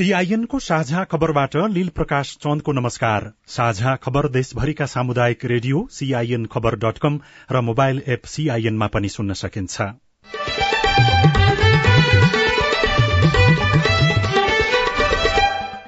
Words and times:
सीआईएनको 0.00 0.58
साझा 0.58 1.02
खबरबाट 1.04 1.56
लील 1.70 1.88
प्रकाश 1.88 2.28
चन्दको 2.42 2.72
नमस्कार। 2.72 3.24
साझा 3.46 3.94
खबर 3.96 4.28
देशभरिका 4.28 4.86
सामुदायिक 4.86 5.44
रेडियो 5.44 5.86
सीआईएन 5.92 6.46
खबर 6.46 6.76
डट 6.76 6.98
कम 6.98 7.18
र 7.52 7.60
मोबाइल 7.60 8.00
एप 8.06 8.24
सीआईएनमा 8.26 8.86
पनि 8.86 9.08
सुन्न 9.08 9.32
सकिन्छ। 9.32 9.80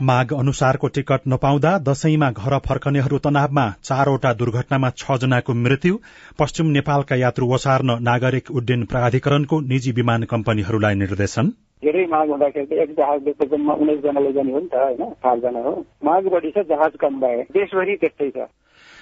माग 0.03 0.33
अनुसारको 0.35 0.89
टिकट 0.91 1.21
नपाउँदा 1.29 1.77
दशैंमा 1.81 2.31
घर 2.33 2.59
फर्कनेहरू 2.69 3.19
तनावमा 3.25 3.67
चारवटा 3.83 4.33
दुर्घटनामा 4.35 4.91
छ 4.99 5.19
जनाको 5.19 5.55
मृत्यु 5.57 5.99
पश्चिम 6.39 6.77
नेपालका 6.77 7.17
यात्रु 7.17 7.53
ओसार्न 7.55 7.99
नागरिक 8.03 8.51
उड्डयन 8.53 8.85
प्राधिकरणको 8.87 9.61
निजी 9.67 9.93
विमान 9.93 10.23
कम्पनीहरूलाई 10.31 10.95
निर्देशन। 11.01 11.53
धेरै 11.83 12.07
माग 12.07 12.29
हुँदाखेरि 12.31 12.67
त 12.67 12.73
एक 12.79 12.91
जहाजले 12.97 13.47
जम्मा 13.53 13.75
उन्नाइसजनाले 13.75 14.33
जाने 14.33 14.53
हो 14.53 14.61
नि 14.61 14.69
त 14.73 14.75
होइन? 14.75 15.03
सातजना 15.19 15.61
हो। 15.61 15.73
माग 16.05 16.27
बढी 16.33 16.51
छ 16.51 16.67
जहाज 16.69 16.93
कम 17.01 17.21
भए। 17.21 17.43
देशभरि 17.53 17.97
त्यस्तै 18.03 18.31
छ। 18.31 18.47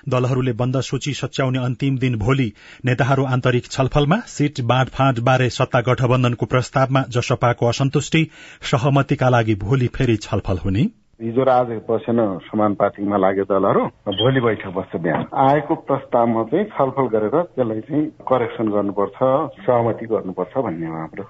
दलहरूले 0.08 0.52
बन्द 0.52 0.80
सूची 0.80 1.12
सच्याउने 1.12 1.58
अन्तिम 1.58 1.98
दिन 1.98 2.16
भोलि 2.18 2.48
नेताहरू 2.84 3.24
आन्तरिक 3.26 3.64
छलफलमा 3.66 4.16
सीट 4.26 4.60
बाँडफाँड 4.64 5.20
बारे 5.20 5.48
सत्ता 5.50 5.80
गठबन्धनको 5.80 6.46
प्रस्तावमा 6.46 7.02
जसपाको 7.16 7.66
असन्तुष्टि 7.66 8.22
सहमतिका 8.70 9.28
लागि 9.28 9.54
भोलि 9.60 9.88
फेरि 9.96 10.16
छलफल 10.16 10.58
हुने। 10.64 10.84
हिजो 11.20 11.44
र 11.44 11.48
आज 11.52 11.70
बसेन 11.84 12.20
समानुपातिकमा 12.48 13.16
लाग्यो 13.16 13.44
दलहरू 13.44 13.82
भोलि 14.08 14.40
बैठक 14.40 14.72
बस्छ 14.72 14.96
बिहान। 14.96 15.24
आएको 15.44 15.74
प्रस्तावमा 15.84 16.42
चाहिँ 16.48 16.64
छलफल 16.72 17.06
गरेर 17.14 17.36
त्यसलाई 17.52 17.80
चाहिँ 17.80 18.04
करेक्सन 18.24 18.72
गर्नुपर्छ 18.72 19.18
सहमति 19.68 20.06
गर्नुपर्छ 20.06 20.56
भन्ने 20.56 20.86
हो 20.86 20.96
हाम्रो। 20.96 21.24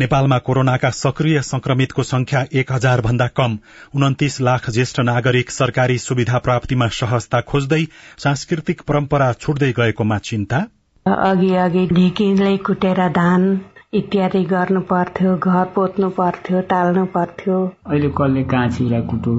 नेपालमा 0.00 0.38
कोरोनाका 0.38 0.88
सक्रिय 0.90 1.40
संक्रमितको 1.42 2.02
संख्या 2.02 2.44
एक 2.52 2.72
हजार 2.72 3.00
भन्दा 3.00 3.26
कम। 3.36 3.58
उन्तिस 3.96 4.40
लाख 4.40 4.68
ज्येष्ठ 4.70 5.00
नागरिक 5.00 5.50
सरकारी 5.50 5.98
सुविधा 5.98 6.38
प्राप्तिमा 6.38 6.88
सहजता 6.88 7.40
खोज्दै 7.40 7.82
सांस्कृतिक 8.18 8.82
परम्परा 8.82 9.32
छुट्दै 9.32 9.70
गएकोमा 9.72 10.18
चिन्ता? 10.24 10.58
अघि 11.06 11.54
अघि 11.56 11.86
ढिकीलाई 11.92 12.56
कुटेर 12.66 13.00
धान 13.12 13.48
इत्यादि 13.94 14.42
गर्नु 14.44 14.80
पर्थ्यो 14.90 15.36
घर 15.36 15.64
पोत्नु 15.74 16.08
पर्थ्यो 16.10 16.60
टाल्नु 16.70 17.04
पर्थ्यो। 17.14 17.62
अहिले 17.86 18.08
कसले 18.18 18.42
कहाँ 18.44 18.68
चिउरा 18.70 19.00
कुटो? 19.10 19.34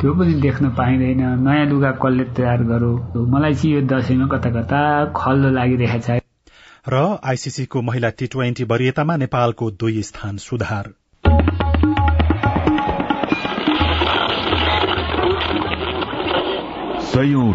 त्यो 0.00 0.14
पनि 0.14 0.34
देख्न 0.40 0.70
पाइँदैन। 0.78 1.22
नयाँ 1.44 1.66
लुगा 1.66 1.90
कसले 2.00 2.24
तयार 2.38 2.62
गरो। 2.72 2.92
मलाई 3.34 3.54
चाहिँ 3.54 3.74
यो 3.74 3.80
दसैँमा 3.92 4.26
कता 4.32 4.50
कता 4.56 4.80
खल्लो 5.16 5.50
लागिरहेछ 5.50 6.19
र 6.88 7.18
आईसीसीको 7.24 7.82
महिला 7.82 8.08
टी 8.08 8.26
ट्वेन्टी 8.26 8.64
वरियतामा 8.64 9.16
नेपालको 9.16 9.70
दुई 9.70 10.02
स्थान 10.02 10.36
सुधार। 10.36 10.92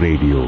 रेडियो। 0.02 0.42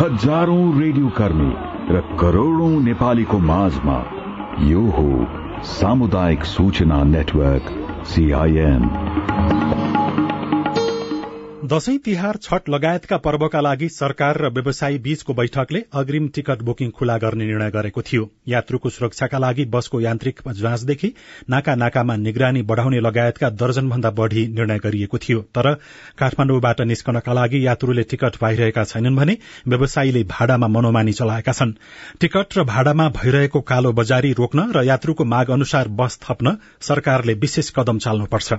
हजारौं 0.00 0.80
रेडियो 0.80 1.08
कर्मी 1.08 1.52
र 1.94 2.00
करोड़ौं 2.20 2.80
नेपालीको 2.80 3.38
माझमा 3.38 3.98
यो 4.58 4.80
हो 4.80 5.26
सामुदायिक 5.62 6.44
सूचना 6.44 7.04
नेटवर्क 7.04 7.88
सीआईएन 8.06 8.82
दशैं 11.64 11.98
तिहार 11.98 12.36
छठ 12.36 12.68
लगायतका 12.68 13.16
पर्वका 13.16 13.60
लागि 13.60 13.88
सरकार 13.88 14.38
र 14.38 14.48
व्यवसायी 14.48 14.98
बीचको 14.98 15.34
बैठकले 15.34 15.80
अग्रिम 15.92 16.26
टिकट 16.28 16.62
बुकिङ 16.62 16.90
खुला 16.90 17.16
गर्ने 17.18 17.44
निर्णय 17.44 17.70
गरेको 17.70 18.02
थियो। 18.02 18.28
यात्रुको 18.48 18.90
सुरक्षाका 18.90 19.38
लागि 19.38 19.64
बसको 19.64 20.00
यान्त्रिक 20.00 20.40
जाँचदेखि 20.46 21.12
नाका 21.50 21.74
नाकामा 21.74 22.16
निगरानी 22.16 22.62
बढ़ाउने 22.62 23.00
लगायतका 23.00 23.50
दर्जनभन्दा 23.52 24.10
बढ़ी 24.10 24.46
निर्णय 24.48 24.78
गरिएको 24.78 25.18
थियो। 25.18 25.40
तर 25.40 25.72
काठमाण्डुबाट 26.18 26.80
निस्कनका 26.82 27.32
लागि 27.32 27.66
यात्रुले 27.66 28.02
टिकट 28.02 28.36
पाइरहेका 28.36 28.84
छैनन् 28.84 29.16
भने 29.16 29.36
व्यवसायीले 29.68 30.22
भाडामा 30.24 30.68
मनोमानी 30.68 31.12
चलाएका 31.12 31.52
छन्। 31.52 31.72
टिकट 32.20 32.58
र 32.58 32.64
भाडामा 32.64 33.08
भइरहेको 33.16 33.60
कालो 33.62 33.92
बजारी 33.92 34.32
रोक्न 34.32 34.68
र 34.76 34.84
यात्रुको 34.84 35.24
माग 35.24 35.50
अनुसार 35.50 35.88
बस 35.88 36.18
थप्न 36.28 36.56
सरकारले 36.80 37.34
विशेष 37.40 37.70
कदम 37.70 37.98
चाल्नुपर्छ। 37.98 38.52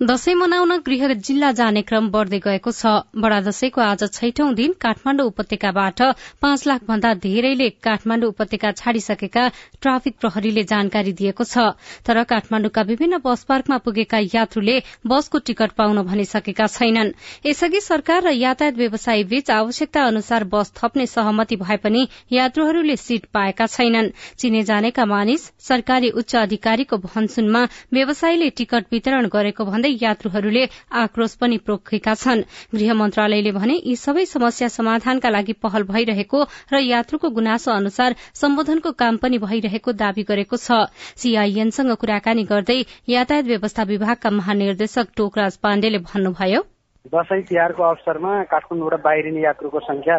दशैं 0.00 0.34
मनाउन 0.34 0.70
गृह 0.80 1.12
जिल्ला 1.20 1.50
जाने 1.52 1.80
क्रम 1.82 2.08
बढ़दै 2.10 2.38
गएको 2.40 2.72
छ। 2.72 2.90
बड़ा 3.14 3.40
दशैंको 3.46 3.80
आज 3.84 4.04
छैठौं 4.08 4.54
दिन 4.54 4.72
काठमाण्डु 4.80 5.24
उपत्यकाबाट 5.30 6.00
पाँच 6.40 6.66
लाख 6.66 6.84
भन्दा 6.88 7.12
धेरैले 7.20 7.68
काठमाण्डु 7.84 8.28
उपत्यका 8.32 8.70
छाडिसकेका 8.72 9.42
ट्राफिक 9.82 10.16
प्रहरीले 10.20 10.62
जानकारी 10.70 11.12
दिएको 11.12 11.44
छ। 11.44 11.64
तर 12.06 12.22
काठमाण्डुका 12.30 12.82
विभिन्न 12.82 13.18
बस 13.24 13.44
पार्कमा 13.44 13.78
पुगेका 13.84 14.20
यात्रुले 14.24 14.78
बसको 15.06 15.38
टिकट 15.50 15.76
पाउन 15.76 16.02
भनिसकेका 16.08 16.66
छैनन्। 16.68 17.12
यसअघि 17.46 17.80
सरकार 17.82 18.24
र 18.24 18.32
यातायात 18.32 18.80
व्यवसायी 18.80 19.28
बीच 19.34 19.50
आवश्यकता 19.50 20.06
अनुसार 20.06 20.48
बस 20.48 20.72
थप्ने 20.80 21.06
सहमति 21.08 21.60
भए 21.64 21.76
पनि 21.84 22.06
यात्रुहरूले 22.32 22.96
सीट 22.96 23.28
पाएका 23.34 23.66
छैनन्। 23.68 24.10
चिने 24.38 24.64
जानेका 24.64 25.04
मानिस 25.04 25.46
सरकारी 25.68 26.10
उच्च 26.16 26.36
अधिकारीको 26.38 27.02
भनसुनमा 27.04 27.64
व्यवसायीले 27.92 28.50
टिकट 28.56 28.92
वितरण 28.92 29.32
गरेको 29.36 29.70
भन्दै 29.70 29.88
यात्रुहरूले 30.00 30.64
आक्रोश 30.94 31.34
पनि 31.36 31.58
पोखेका 31.66 32.14
छन्। 32.14 32.42
गृह 32.74 32.94
मन्त्रालयले 32.94 33.52
भने 33.52 33.74
यी 33.76 33.96
सबै 33.96 34.24
समस्या 34.26 34.68
समाधानका 34.70 35.28
लागि 35.30 35.52
पहल 35.62 35.82
भइरहेको 35.84 36.38
र 36.72 36.80
यात्रुको 36.80 37.30
गुनासो 37.30 37.70
अनुसार 37.72 38.14
सम्बोधनको 38.34 38.92
काम 38.94 39.16
पनि 39.16 39.38
भइरहेको 39.40 39.92
दावी 39.94 40.22
गरेको 40.24 40.56
छ। 40.56 40.90
सीआईएनसँग 41.16 41.94
कुराकानी 41.96 42.44
गर्दै 42.44 42.80
यातायात 43.08 43.44
व्यवस्था 43.44 43.82
विभागका 43.88 44.30
महानिर्देशक 44.30 45.06
टोकराज 45.16 45.56
पाण्डेले 45.58 45.98
भन्नुभयो 46.06 46.62
दशैं 47.04 47.42
तिहारको 47.42 47.82
अवसरमा 47.82 48.32
काठमाडौँबाट 48.44 49.00
बाहिरिने 49.02 49.40
यात्रुको 49.42 49.80
संख्या 49.80 50.16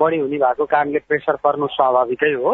बढ़ी 0.00 0.18
हुने 0.18 0.38
भएको 0.38 0.64
कारणले 0.64 0.98
प्रेसर 0.98 1.36
पर्नु 1.44 1.66
स्वाभाविकै 1.70 2.32
हो। 2.34 2.52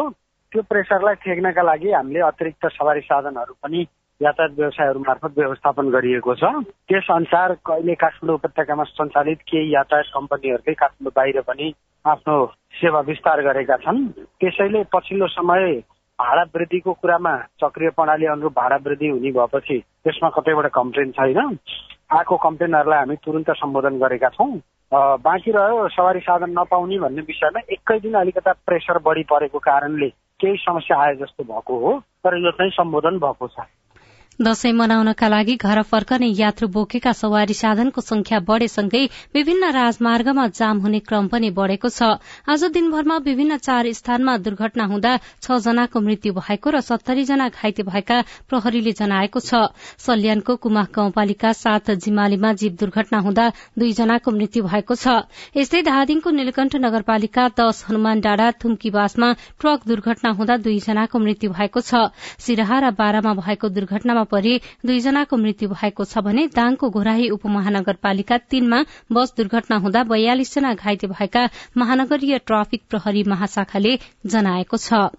त्यो 0.51 0.61
प्रेसरलाई 0.61 1.15
ठेक्नका 1.23 1.63
लागि 1.63 1.91
हामीले 1.91 2.19
अतिरिक्त 2.27 2.65
सवारी 2.75 3.01
साधनहरू 3.01 3.53
पनि 3.63 3.85
यातायात 4.21 4.51
व्यवसायहरू 4.57 4.99
मार्फत 4.99 5.37
व्यवस्थापन 5.37 5.89
गरिएको 5.89 6.33
छ। 6.35 6.43
त्यस 6.87 7.07
अनुसार 7.09 7.53
कहिले 7.65 7.93
काठमाडौँ 7.97 8.35
उपत्यकामा 8.35 8.83
सञ्चालित 8.83 9.39
केही 9.47 9.73
यातायात 9.73 10.13
कम्पनीहरूकै 10.13 10.73
काठमाडौँ 10.73 11.15
बाहिर 11.15 11.41
पनि 11.41 11.71
आफ्नो 12.05 12.35
सेवा 12.81 12.99
विस्तार 13.01 13.41
गरेका 13.41 13.77
छन्। 13.77 14.05
त्यसैले 14.39 14.83
पछिल्लो 14.93 15.27
समय 15.27 15.81
भाडा 16.19 16.43
वृद्धिको 16.53 16.93
कुरामा 16.93 17.35
चक्रिय 17.61 17.89
प्रणाली 17.97 18.25
अनुरूप 18.25 18.53
भाडा 18.53 18.77
वृद्धि 18.85 19.07
हुने 19.09 19.31
भएपछि 19.31 19.77
त्यसमा 20.05 20.29
कतैबाट 20.37 20.67
कम्प्लेन 20.69 21.11
छैन। 21.17 21.57
आएको 22.11 22.37
कम्प्लेनहरूलाई 22.37 22.99
हामी 22.99 23.15
तुरन्त 23.25 23.49
सम्बोधन 23.57 23.97
गरेका 23.99 24.29
छौँ। 24.29 24.53
बाँकी 24.91 25.51
रह्यो 25.51 25.87
सवारी 25.89 26.19
साधन 26.19 26.51
नपाउने 26.51 26.97
भन्ने 26.99 27.21
विषयमा 27.25 27.59
एकै 27.73 27.99
दिन 27.99 28.13
अलिकता 28.21 28.51
प्रेसर 28.67 28.97
बढी 29.01 29.23
परेको 29.23 29.59
कारणले 29.59 30.09
केही 30.39 30.57
समस्या 30.61 30.97
आए 31.01 31.15
जस्तो 31.15 31.43
भएको 31.43 31.77
हो। 31.79 31.99
तर 32.21 32.37
यो 32.37 32.51
चाहिँ 32.51 32.71
सम्बोधन 32.71 33.17
भएको 33.17 33.47
छ। 33.47 33.65
दशैं 34.41 34.71
मनाउनका 34.73 35.27
लागि 35.27 35.55
घर 35.55 35.81
फर्कने 35.85 36.27
यात्रु 36.27 36.67
बोकेका 36.67 37.11
सवारी 37.13 37.53
साधनको 37.53 38.01
संख्या 38.01 38.39
बढ़ेसँगै 38.41 39.03
विभिन्न 39.35 39.69
राजमार्गमा 39.71 40.45
जाम 40.49 40.79
हुने 40.81 40.99
क्रम 41.05 41.27
पनि 41.29 41.49
बढ़ेको 41.53 41.89
छ। 41.89 42.17
आज 42.49 42.63
दिनभरमा 42.73 43.17
विभिन्न 43.21 43.57
चार 43.59 43.91
स्थानमा 43.93 44.37
दुर्घटना 44.39 44.85
हुँदा 44.89 45.11
छ 45.41 45.57
जनाको 45.61 46.01
मृत्यु 46.01 46.33
भएको 46.33 46.69
र 46.69 46.81
सत्तरी 46.81 47.23
जना 47.23 47.49
घाइते 47.51 47.83
भएका 47.85 48.17
प्रहरीले 48.49 48.91
जनाएको 48.97 49.39
छ। 49.39 49.61
सल्यानको 50.01 50.55
कुमाह 50.57 50.89
गाउँपालिका 50.89 51.51
सात 51.53 51.91
जिमालीमा 52.01 52.53
जीव 52.57 52.73
दुर्घटना 52.81 53.19
हुँदा 53.21 53.45
दुईजनाको 53.77 54.31
मृत्यु 54.31 54.63
भएको 54.65 54.95
छ। 54.95 55.21
यस्तै 55.53 55.81
धादिङको 55.85 56.29
नीलकण्ठ 56.31 56.81
नगरपालिका 56.81 57.47
दश 57.61 57.83
हनुमान 57.89 58.25
डाँडा 58.25 58.49
थुम्कीवासमा 58.57 59.31
ट्रक 59.61 59.87
दुर्घटना 59.87 60.33
हुँदा 60.33 60.57
दुईजनाको 60.65 61.19
मृत्यु 61.19 61.53
भएको 61.53 61.85
छ। 61.85 62.09
सिराहा 62.41 62.79
र 62.79 62.91
बाह्रमा 62.97 63.37
भएको 63.37 63.69
दुर्घटनामा 63.77 64.29
परि 64.33 64.53
दुईजनाको 64.85 65.37
मृत्यु 65.37 65.69
भएको 65.73 66.05
छ 66.05 66.25
भने 66.25 66.47
दाङको 66.55 66.89
घोराही 66.91 67.29
उपमहानगरपालिका 67.37 68.37
तीनमा 68.51 68.83
बस 69.11 69.33
दुर्घटना 69.37 69.81
हुँदा 69.85 70.03
बयालिसजना 70.11 70.73
घाइते 70.75 71.07
भएका 71.07 71.49
महानगरीय 71.77 72.37
ट्राफिक 72.45 72.87
प्रहरी 72.89 73.23
महाशाखाले 73.33 73.97
जनाएको 74.27 74.77
छ। 74.79 75.09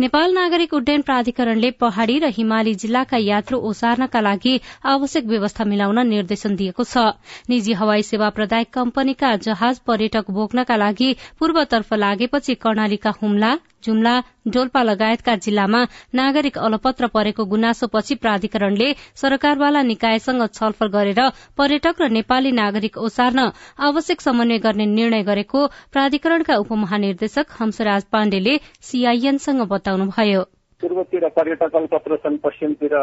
नेपाल 0.00 0.32
नागरिक 0.34 0.74
उड्डयन 0.74 1.02
प्राधिकरणले 1.02 1.70
पहाड़ी 1.80 2.18
र 2.18 2.28
हिमाली 2.32 2.74
जिल्लाका 2.82 3.16
यात्रु 3.20 3.58
ओसार्नका 3.70 4.20
लागि 4.20 4.54
आवश्यक 4.92 5.24
व्यवस्था 5.24 5.64
मिलाउन 5.64 5.98
निर्देशन 6.08 6.54
दिएको 6.56 6.84
छ। 6.84 7.02
निजी 7.50 7.72
हवाई 7.72 8.02
सेवा 8.02 8.28
प्रदायक 8.38 8.70
कम्पनीका 8.72 9.34
जहाज 9.46 9.78
पर्यटक 9.86 10.30
बोक्नका 10.30 10.76
लागि 10.76 11.10
पूर्वतर्फ 11.38 11.92
लागेपछि 11.94 12.54
कर्णालीका 12.64 13.12
हुम्ला 13.22 13.52
जुम्ला 13.84 14.14
डोल्पा 14.48 14.82
लगायतका 14.82 15.34
जिल्लामा 15.46 15.82
नागरिक 16.14 16.58
अलपत्र 16.60 17.06
परेको 17.14 17.44
गुनासोपछि 17.46 18.14
प्राधिकरणले 18.22 18.92
सरकारवाला 19.16 19.82
निकायसँग 19.82 20.46
छलफल 20.54 20.92
गरेर 20.92 21.20
पर्यटक 21.58 22.02
र 22.02 22.08
नेपाली 22.10 22.52
नागरिक 22.52 22.98
ओसार्न 22.98 23.48
आवश्यक 23.88 24.20
समन्वय 24.20 24.58
गर्ने 24.60 24.86
निर्णय 24.94 25.22
गरेको 25.24 25.66
प्राधिकरणका 25.92 26.56
उपमहानिर्देशक 26.56 27.60
हंसराज 27.60 28.04
पाण्डेले 28.12 28.56
सीआईएनसँग 28.82 29.68
बताउनुभयो। 29.68 30.42
पूर्वतिर 30.82 31.28
पर्यटक 31.28 31.76
अल्पत्र 31.76 32.16
छन् 32.16 32.36
पश्चिमतिर 32.44 32.94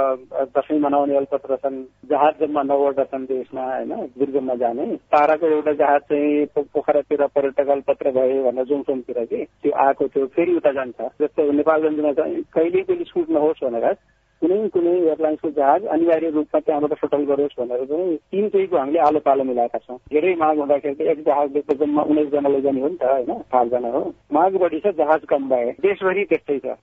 दसैँ 0.56 0.80
मनाउने 0.80 1.16
अल्पत्र 1.18 1.56
छन् 1.56 1.78
जहाज 2.10 2.34
जम्मा 2.40 2.64
नौवटा 2.64 3.04
छन् 3.04 3.26
देशमा 3.26 3.64
होइन 3.64 3.94
दुर्गममा 4.18 4.56
जाने। 4.56 4.86
ताराको 5.14 5.48
एउटा 5.48 5.74
जहाज 5.82 6.02
चाहिँ 6.10 6.46
पोखरातिर 6.74 7.26
पर्यटक 7.36 7.70
अल्पत्र 7.70 8.12
भयो 8.18 8.44
भनेर 8.44 8.66
जोङसोङतिर 8.66 9.24
कि 9.26 9.44
त्यो 9.64 9.72
आएको 9.86 10.08
थियो 10.08 10.26
फेरि 10.36 10.56
उता 10.58 10.72
जान्छ। 10.72 11.10
जस्तो 11.22 11.52
नेपालगञ्जमा 11.52 12.12
चाहिँ 12.20 12.44
कहिल्यै 12.54 12.84
पनि 12.90 13.04
छुट 13.14 13.30
नहोस् 13.30 13.64
भनेर 13.64 13.94
कुनै 14.42 14.58
कुनै 14.70 14.92
एयरलाइन्सको 14.98 15.50
जहाज 15.52 15.86
अनिवार्य 15.94 16.30
रूपमा 16.30 16.60
त्यहाँबाट 16.66 16.94
सटल 16.98 17.24
गरोस् 17.30 17.60
भनेर 17.60 17.86
चाहिँ 17.86 18.18
तिन 18.32 18.50
चोइको 18.50 18.78
हामीले 18.78 19.00
आलो 19.06 19.20
पालो 19.20 19.44
मिलाएका 19.44 19.78
छौँ। 19.86 19.98
धेरै 20.10 20.36
माग 20.42 20.58
हुँदाखेरि 20.58 21.10
एक 21.12 21.24
जहाजले 21.26 21.62
त 21.62 21.78
जम्मा 21.80 22.02
उन्नाइसजना 22.10 22.50
लैजाने 22.50 22.82
हो 22.82 22.88
नि 22.88 22.98
त 23.02 23.04
होइन 23.04 23.42
चारजना 23.54 23.90
हो। 23.98 24.04
माग 24.34 24.58
बढी 24.62 24.80
छ 24.80 24.94
जहाज 24.98 25.26
कम 25.30 25.50
भए 25.50 25.72
देशभरि 25.82 26.26
त्यस्तै 26.26 26.60
छ। 26.60 26.78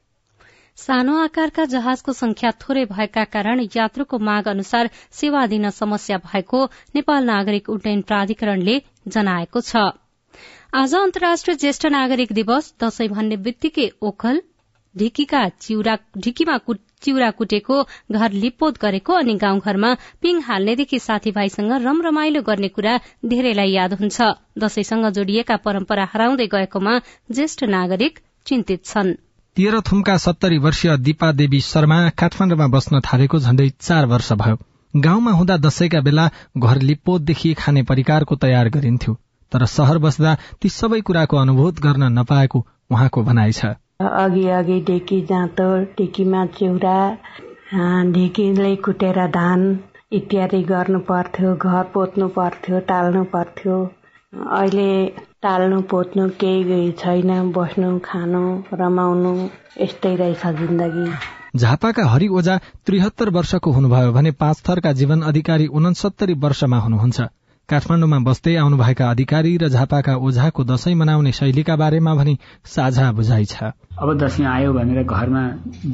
सानो 0.78 1.16
आकारका 1.18 1.64
जहाजको 1.72 2.12
संख्या 2.12 2.50
थोरै 2.62 2.84
भएका 2.86 3.22
कारण 3.32 3.60
यात्रुको 3.74 4.18
माग 4.20 4.48
अनुसार 4.48 4.88
सेवा 5.12 5.46
दिन 5.46 5.70
समस्या 5.70 6.16
भएको 6.24 6.62
नेपाल 6.94 7.24
नागरिक 7.24 7.70
उड्डयन 7.70 8.00
प्राधिकरणले 8.02 8.74
जनाएको 9.08 9.60
छ। 9.60 9.84
आज 10.74 10.94
अन्तर्राष्ट्रिय 10.96 11.56
ज्येष्ठ 11.56 11.86
नागरिक 11.94 12.32
दिवस 12.32 12.72
दशैं 12.82 13.08
भन्ने 13.10 13.36
बित्तिकै 13.46 13.88
ओखल 14.02 14.40
ढिकीमा 14.94 15.42
चिउरा 15.60 17.30
कुटेको 17.38 17.82
घर 18.12 18.38
लिपोत 18.42 18.80
गरेको 18.82 19.12
अनि 19.14 19.34
गाउँघरमा 19.40 19.96
पिङ 20.22 20.40
हाल्नेदेखि 20.42 20.98
साथीभाइसँग 21.00 21.72
रमरमाइलो 21.82 22.42
गर्ने 22.44 22.68
कुरा 22.76 22.98
धेरैलाई 23.26 23.70
याद 23.72 24.00
हुन्छ। 24.00 24.32
दशैंसँग 24.58 25.10
जोडिएका 25.16 25.56
परम्परा 25.64 26.08
हराउँदै 26.12 26.46
गएकोमा 26.52 26.98
ज्येष्ठ 27.30 27.64
नागरिक 27.76 28.18
चिन्तित 28.46 28.84
छनृ। 28.86 29.23
तेह्रथुमका 29.56 30.16
सत्तरी 30.18 30.56
वर्षीय 30.58 30.96
दिपा 30.98 31.30
देवी 31.32 31.60
शर्मा 31.62 31.98
काठमाडौँमा 32.18 32.66
बस्न 32.68 33.00
थालेको 33.00 33.38
झण्डै 33.38 33.68
चार 33.80 34.06
वर्ष 34.06 34.32
भयो। 34.40 34.56
गाउँमा 34.94 35.30
हुँदा 35.30 35.56
दशैंका 35.58 36.00
बेला 36.00 36.28
घर 36.58 36.80
लिप्पोतदेखि 36.82 37.52
खाने 37.54 37.82
परिकारको 37.82 38.36
तयार 38.42 38.68
गरिन्थ्यो 38.68 39.14
तर 39.52 39.64
सहर 39.68 39.98
बस्दा 39.98 40.34
ती 40.60 40.68
सबै 40.70 41.00
कुराको 41.06 41.36
अनुभूत 41.36 41.80
गर्न 41.80 42.10
नपाएको 42.18 42.66
उहाँको 42.90 43.22
भनाइ 43.22 43.52
छ। 43.52 43.72
अघि 44.02 44.46
अघि 44.58 44.80
ढेकी 44.88 45.20
जाँतो 45.30 45.68
ढेकीमा 45.98 46.44
चिउरा 46.58 46.98
ढेकीलाई 48.14 48.76
कुटेर 48.84 49.26
धान 49.32 49.62
इत्यादि 50.12 50.62
गर्नु 50.64 50.98
पर्थ्यो 51.10 51.54
घर 51.56 51.82
पोत्नु 51.94 52.28
पर्थ्यो 52.38 52.80
टाल्नु 52.90 53.24
पर्थ्यो। 53.34 53.78
अहिले 54.34 54.90
टाल्नु 55.42 55.80
पोत्नु 55.90 56.28
केही 56.40 56.90
छैन। 56.98 57.30
बस्नु 57.52 57.98
खानु 58.04 58.42
रमाउनु 58.74 59.32
यस्तै 59.80 60.14
रहेछ 60.16 60.46
जिन्दगी। 60.58 61.06
झापाका 61.56 62.06
हरि 62.08 62.28
ओझा 62.28 62.56
त्रिहत्तर 62.86 63.30
वर्षको 63.30 63.70
हुनुभयो 63.70 64.12
भने 64.12 64.30
पाँच 64.40 64.62
थरका 64.68 64.92
जीवन 64.92 65.22
अधिकारी 65.22 65.66
उनसत्तरी 65.70 66.34
वर्षमा 66.42 66.78
हुनुहुन्छ। 66.78 67.20
काठमाडौँमा 67.68 68.18
बस्दै 68.20 68.54
आउनुभएका 68.56 69.10
अधिकारी 69.10 69.56
र 69.56 69.68
झापाका 69.68 70.16
ओझाको 70.18 70.64
दशैं 70.64 70.94
मनाउने 70.94 71.32
शैलीका 71.32 71.76
बारेमा 71.76 72.14
भने 72.14 72.36
साझा 72.66 73.12
बुझाइ 73.12 73.44
छ। 73.44 73.70
अब 73.96 74.18
दसैँ 74.18 74.46
आयो 74.46 74.72
भनेर 74.72 75.02
घरमा 75.04 75.44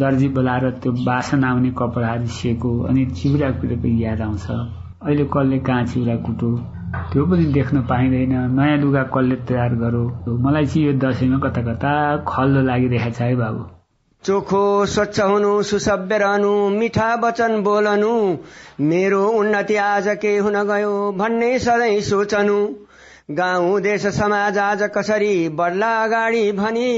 दर्जी 0.00 0.28
बोलाएर 0.34 0.70
त्यो 0.80 0.92
बासन 1.04 1.44
आउने 1.44 1.70
कपडाहरू 1.78 2.26
सिएको 2.26 2.70
अनि 2.88 3.06
चिउरा 3.12 3.50
कुटेको 3.60 3.88
याद 4.00 4.20
आउँछ। 4.20 4.46
अहिले 4.50 5.24
कसले 5.28 5.58
कहाँ 5.60 5.84
चिउरा 5.86 6.16
कुटो 6.26 6.79
त्यो 6.90 7.24
पनि 7.26 7.44
देख्न 7.54 7.80
पाइँदैन 7.86 8.32
नयाँ 8.58 8.76
लुगा 8.78 9.02
कसले 9.14 9.36
तयार 9.48 9.74
गरौँ 9.82 10.38
मलाई 10.42 10.66
चाहिँ 10.66 10.86
यो 10.86 10.92
दसैँमा 10.98 11.38
कता 11.38 11.62
कता 11.62 11.92
खल्लो 12.28 12.62
लागिरहेको 12.66 13.14
छ 13.14 13.20
है 13.20 13.36
बाबु। 13.36 13.62
चोखो 14.24 14.62
स्वच्छ 14.86 15.20
हुनु 15.20 15.52
सुसभ्य 15.62 16.18
रहनु 16.18 16.52
मिठा 16.70 17.08
वचन 17.22 17.62
बोलनु 17.62 18.14
मेरो 18.90 19.22
उन्नति 19.38 19.76
आज 19.86 20.08
के 20.22 20.36
हुन 20.38 20.62
गयो 20.66 20.94
भन्ने 21.18 21.58
सधैँ 21.58 22.00
सोचनु। 22.10 22.58
गाउँ 23.30 23.80
देश 23.80 24.06
समाज 24.14 24.58
आज 24.58 24.82
कसरी 24.94 25.48
बढ्ला 25.54 25.90
अगाडि 26.04 26.50
भनी 26.52 26.90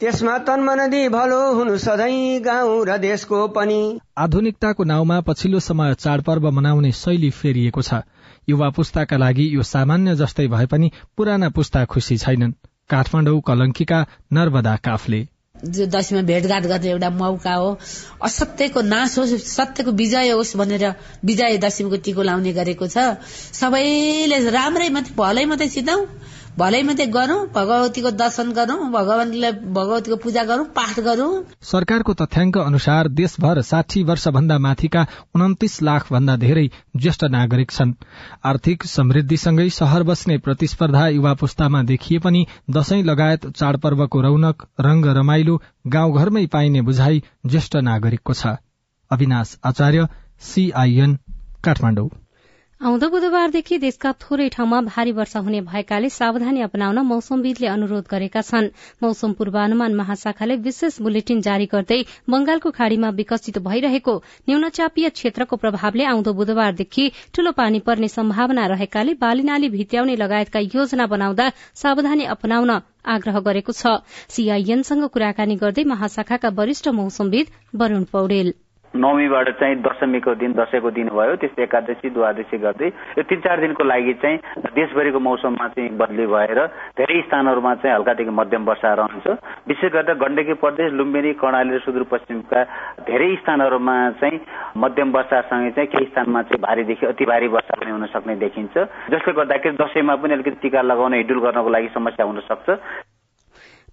त्यसमा 0.00 0.36
तन्मनदी 0.44 1.08
भलो 1.08 1.40
हुनु 1.54 1.76
सधैँ 1.78 2.40
गाउँ 2.42 2.84
र 2.86 2.98
देशको 2.98 3.46
पनि। 3.56 3.80
आधुनिकताको 4.18 4.84
नाउँमा 4.84 5.20
पछिल्लो 5.24 5.60
समय 5.62 5.94
चाडपर्व 5.94 6.50
मनाउने 6.50 6.92
शैली 6.92 7.30
फेरिएको 7.32 7.82
छ। 7.82 8.04
युवा 8.48 8.68
पुस्ताका 8.70 9.16
लागि 9.16 9.46
यो 9.54 9.62
सामान्य 9.64 10.14
जस्तै 10.16 10.46
भए 10.48 10.66
पनि 10.66 10.90
पुराना 11.16 11.48
पुस्ता 11.50 11.84
खुसी 11.84 12.16
छैनन्। 12.18 12.52
काठमाडौँ 12.90 13.40
कलंकीका 13.40 13.98
नर्मदा 14.32 14.76
काफले। 14.84 15.20
दशैंमा 15.92 16.22
भेटघाट 16.22 16.64
गर्ने 16.66 16.88
एउटा 16.88 17.10
मौका 17.10 17.54
हो 17.54 17.68
असत्यको 18.22 18.80
नाश 18.82 19.18
होस् 19.18 19.34
सत्यको 19.48 19.90
विजय 19.92 20.30
होस् 20.30 20.56
भनेर 20.56 20.84
विजय 21.24 21.58
दशमीको 21.58 21.96
टिको 21.98 22.22
लाउने 22.22 22.52
गरेको 22.52 22.86
छ। 22.86 23.20
सबैले 23.52 24.38
राम्रै 24.48 24.88
मात्रै 24.88 25.14
भलै 25.18 25.44
मात्रै 25.44 25.68
सिधाउ 25.68 26.00
भलै 26.58 26.78
मात्रै 26.86 27.04
गरौं 27.14 27.40
भगवतीको 27.54 28.10
दर्शन 28.20 28.48
गरौं 28.54 28.86
भगवानलाई 28.92 29.52
भगवतीको 29.74 30.16
पूजा 30.22 30.42
गरौं 30.46 30.64
पाठ 30.78 30.96
गरौं। 31.00 31.30
सरकारको 31.62 32.14
तथ्याङ्क 32.20 32.58
अनुसार 32.62 33.10
देशभर 33.20 33.60
साठी 33.68 34.02
वर्ष 34.08 34.24
भन्दा 34.36 34.56
माथिका 34.64 35.04
उन्तिस 35.36 35.76
लाख 35.88 36.12
भन्दा 36.12 36.36
धेरै 36.44 36.66
ज्येष्ठ 36.96 37.24
नागरिक 37.36 37.70
छन्। 37.70 37.94
आर्थिक 38.50 38.88
समृद्धिसँगै 38.88 39.68
शहर 39.78 40.08
बस्ने 40.10 40.38
प्रतिस्पर्धा 40.46 41.06
युवा 41.08 41.34
पुस्तामा 41.40 41.82
देखिए 41.90 42.18
पनि 42.20 42.44
दशैं 42.70 43.02
लगायत 43.04 43.50
चाडपर्वको 43.54 44.20
रौनक 44.20 44.68
रंग 44.86 45.12
रमाइलो 45.16 45.60
गाउँघरमै 45.88 46.46
पाइने 46.54 46.86
बुझाइ 46.88 47.22
ज्येष्ठ 47.46 47.76
नागरिकको 47.88 48.32
छ। 48.34 48.56
अविनाश 49.10 49.58
आचार्य 49.64 50.08
सीआईएन 50.46 51.18
काठमाडौँ। 51.64 52.08
आउँदो 52.80 53.08
बुधबारदेखि 53.10 53.76
देशका 53.78 54.10
थोरै 54.22 54.48
ठाउँमा 54.48 54.80
भारी 54.80 55.12
वर्षा 55.12 55.40
हुने 55.40 55.60
भएकाले 55.60 56.08
सावधानी 56.08 56.60
अपनाउन 56.62 56.98
मौसमविदले 57.06 57.66
अनुरोध 57.66 58.04
गरेका 58.10 58.40
छन्। 58.40 58.68
मौसम 59.02 59.32
पूर्वानुमान 59.34 59.94
महाशाखाले 59.94 60.56
विशेष 60.62 61.00
बुलेटिन 61.02 61.40
जारी 61.42 61.66
गर्दै 61.66 61.98
बंगालको 62.30 62.70
खाड़ीमा 62.70 63.10
विकसित 63.18 63.58
भइरहेको 63.66 64.14
न्यूनचापीय 64.48 65.08
क्षेत्रको 65.10 65.56
प्रभावले 65.56 66.04
आउँदो 66.06 66.32
बुधबारदेखि 66.32 67.10
ठूलो 67.34 67.52
पानी 67.58 67.80
पर्ने 67.82 68.08
सम्भावना 68.08 68.66
रहेकाले 68.68 69.14
बालीनाली 69.18 69.68
भित्याउने 69.74 70.16
लगायतका 70.16 70.60
योजना 70.70 71.06
बनाउँदा 71.08 71.50
सावधानी 71.82 72.30
अपनाउन 72.30 72.70
आग्रह 73.08 73.40
गरेको 73.42 73.72
छ। 73.72 73.98
सीआईएनसँग 74.30 75.10
कुराकानी 75.10 75.56
गर्दै 75.58 75.84
महाशाखाका 75.90 76.54
वरिष्ठ 76.54 76.88
मौसमविद 76.94 77.46
वरूण 77.74 78.04
पौडेल। 78.12 78.54
नवमीबाट 78.94 79.48
चाहिँ 79.60 79.76
दशमीको 79.82 80.34
दिन 80.34 80.52
दसैँको 80.52 80.90
दिन 80.90 81.08
भयो 81.12 81.36
त्यस्तै 81.36 81.62
एकादशी 81.62 82.10
द्वादशी 82.10 82.58
गर्दै 82.58 82.88
यो 83.18 83.22
तिन 83.22 83.40
चार 83.40 83.60
दिनको 83.60 83.84
लागि 83.84 84.12
चाहिँ 84.22 84.38
देशभरिको 84.74 85.20
मौसममा 85.20 85.68
चाहिँ 85.68 85.90
बदली 85.96 86.26
भएर 86.26 86.60
धेरै 86.96 87.20
स्थानहरूमा 87.22 87.74
चाहिँ 87.74 87.94
हल्कादेखि 87.94 88.30
मध्यम 88.30 88.64
वर्षा 88.64 88.92
रहन्छ। 88.94 89.26
विशेष 89.68 89.92
गरेर 89.92 90.16
गण्डकी 90.16 90.54
प्रदेश 90.62 90.92
लुम्बिनी 90.92 91.32
कर्णाली 91.36 91.76
र 91.76 91.78
सुदूरपश्चिमका 91.84 92.64
धेरै 93.04 93.34
स्थानहरूमा 93.36 93.96
चाहिँ 94.20 94.40
मध्यम 94.76 95.12
वर्षासँगै 95.12 95.70
चाहिँ 95.70 95.88
केही 95.88 96.06
स्थानमा 96.06 96.42
चाहिँ 96.42 96.62
भारीदेखि 96.62 97.06
अति 97.06 97.24
भारी 97.24 97.48
वर्षा 97.48 97.80
पनि 97.80 97.90
हुन 97.90 98.06
सक्ने 98.08 98.36
देखिन्छ। 98.36 98.74
जसले 99.12 99.32
गर्दाखेरि 99.32 99.76
दसैँमा 99.76 100.14
पनि 100.16 100.34
अलिकति 100.34 100.58
टिका 100.62 100.82
लगाउन 100.82 101.14
हिडुल 101.14 101.40
गर्नको 101.40 101.70
लागि 101.70 101.88
समस्या 101.94 102.26
हुन 102.26 102.40
सक्छ 102.48 102.68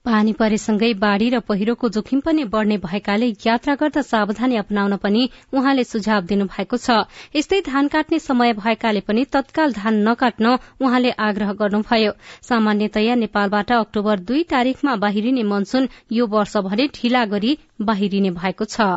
पानी 0.06 0.34
परेसँगै 0.34 0.94
बाढ़ी 0.96 1.30
र 1.30 1.40
पहिरोको 1.42 1.90
जोखिम 1.90 2.20
पनि 2.22 2.44
बढ़ने 2.50 2.78
भएकाले 2.80 3.30
यात्रा 3.46 3.76
गर्दा 3.76 4.02
सावधानी 4.04 4.56
अपनाउन 4.58 4.96
पनि 4.98 5.24
उहाँले 5.54 5.84
सुझाव 5.84 6.22
दिनुभएको 6.26 6.78
छ। 6.78 6.98
यस्तै 7.36 7.62
धान 7.66 7.88
काट्ने 7.88 8.20
समय 8.20 8.54
भएकाले 8.60 9.02
पनि 9.02 9.26
तत्काल 9.34 9.74
धान 9.74 9.98
नकाट्न 10.08 10.54
उहाँले 10.82 11.12
आग्रह 11.22 11.54
गर्नुभयो। 11.56 12.12
सामान्यतया 12.44 13.16
नेपालबाट 13.16 13.72
अक्टोबर 13.72 14.20
दुई 14.30 14.44
तारीकमा 14.54 14.96
बाहिरिने 15.02 15.44
मनसून 15.46 15.90
यो 16.12 16.28
वर्ष 16.28 16.56
भने 16.70 16.88
ढिला 16.96 17.26
गरी 17.34 17.58
बाहिरिने 17.82 18.32
भएको 18.38 18.66
छ। 18.68 18.94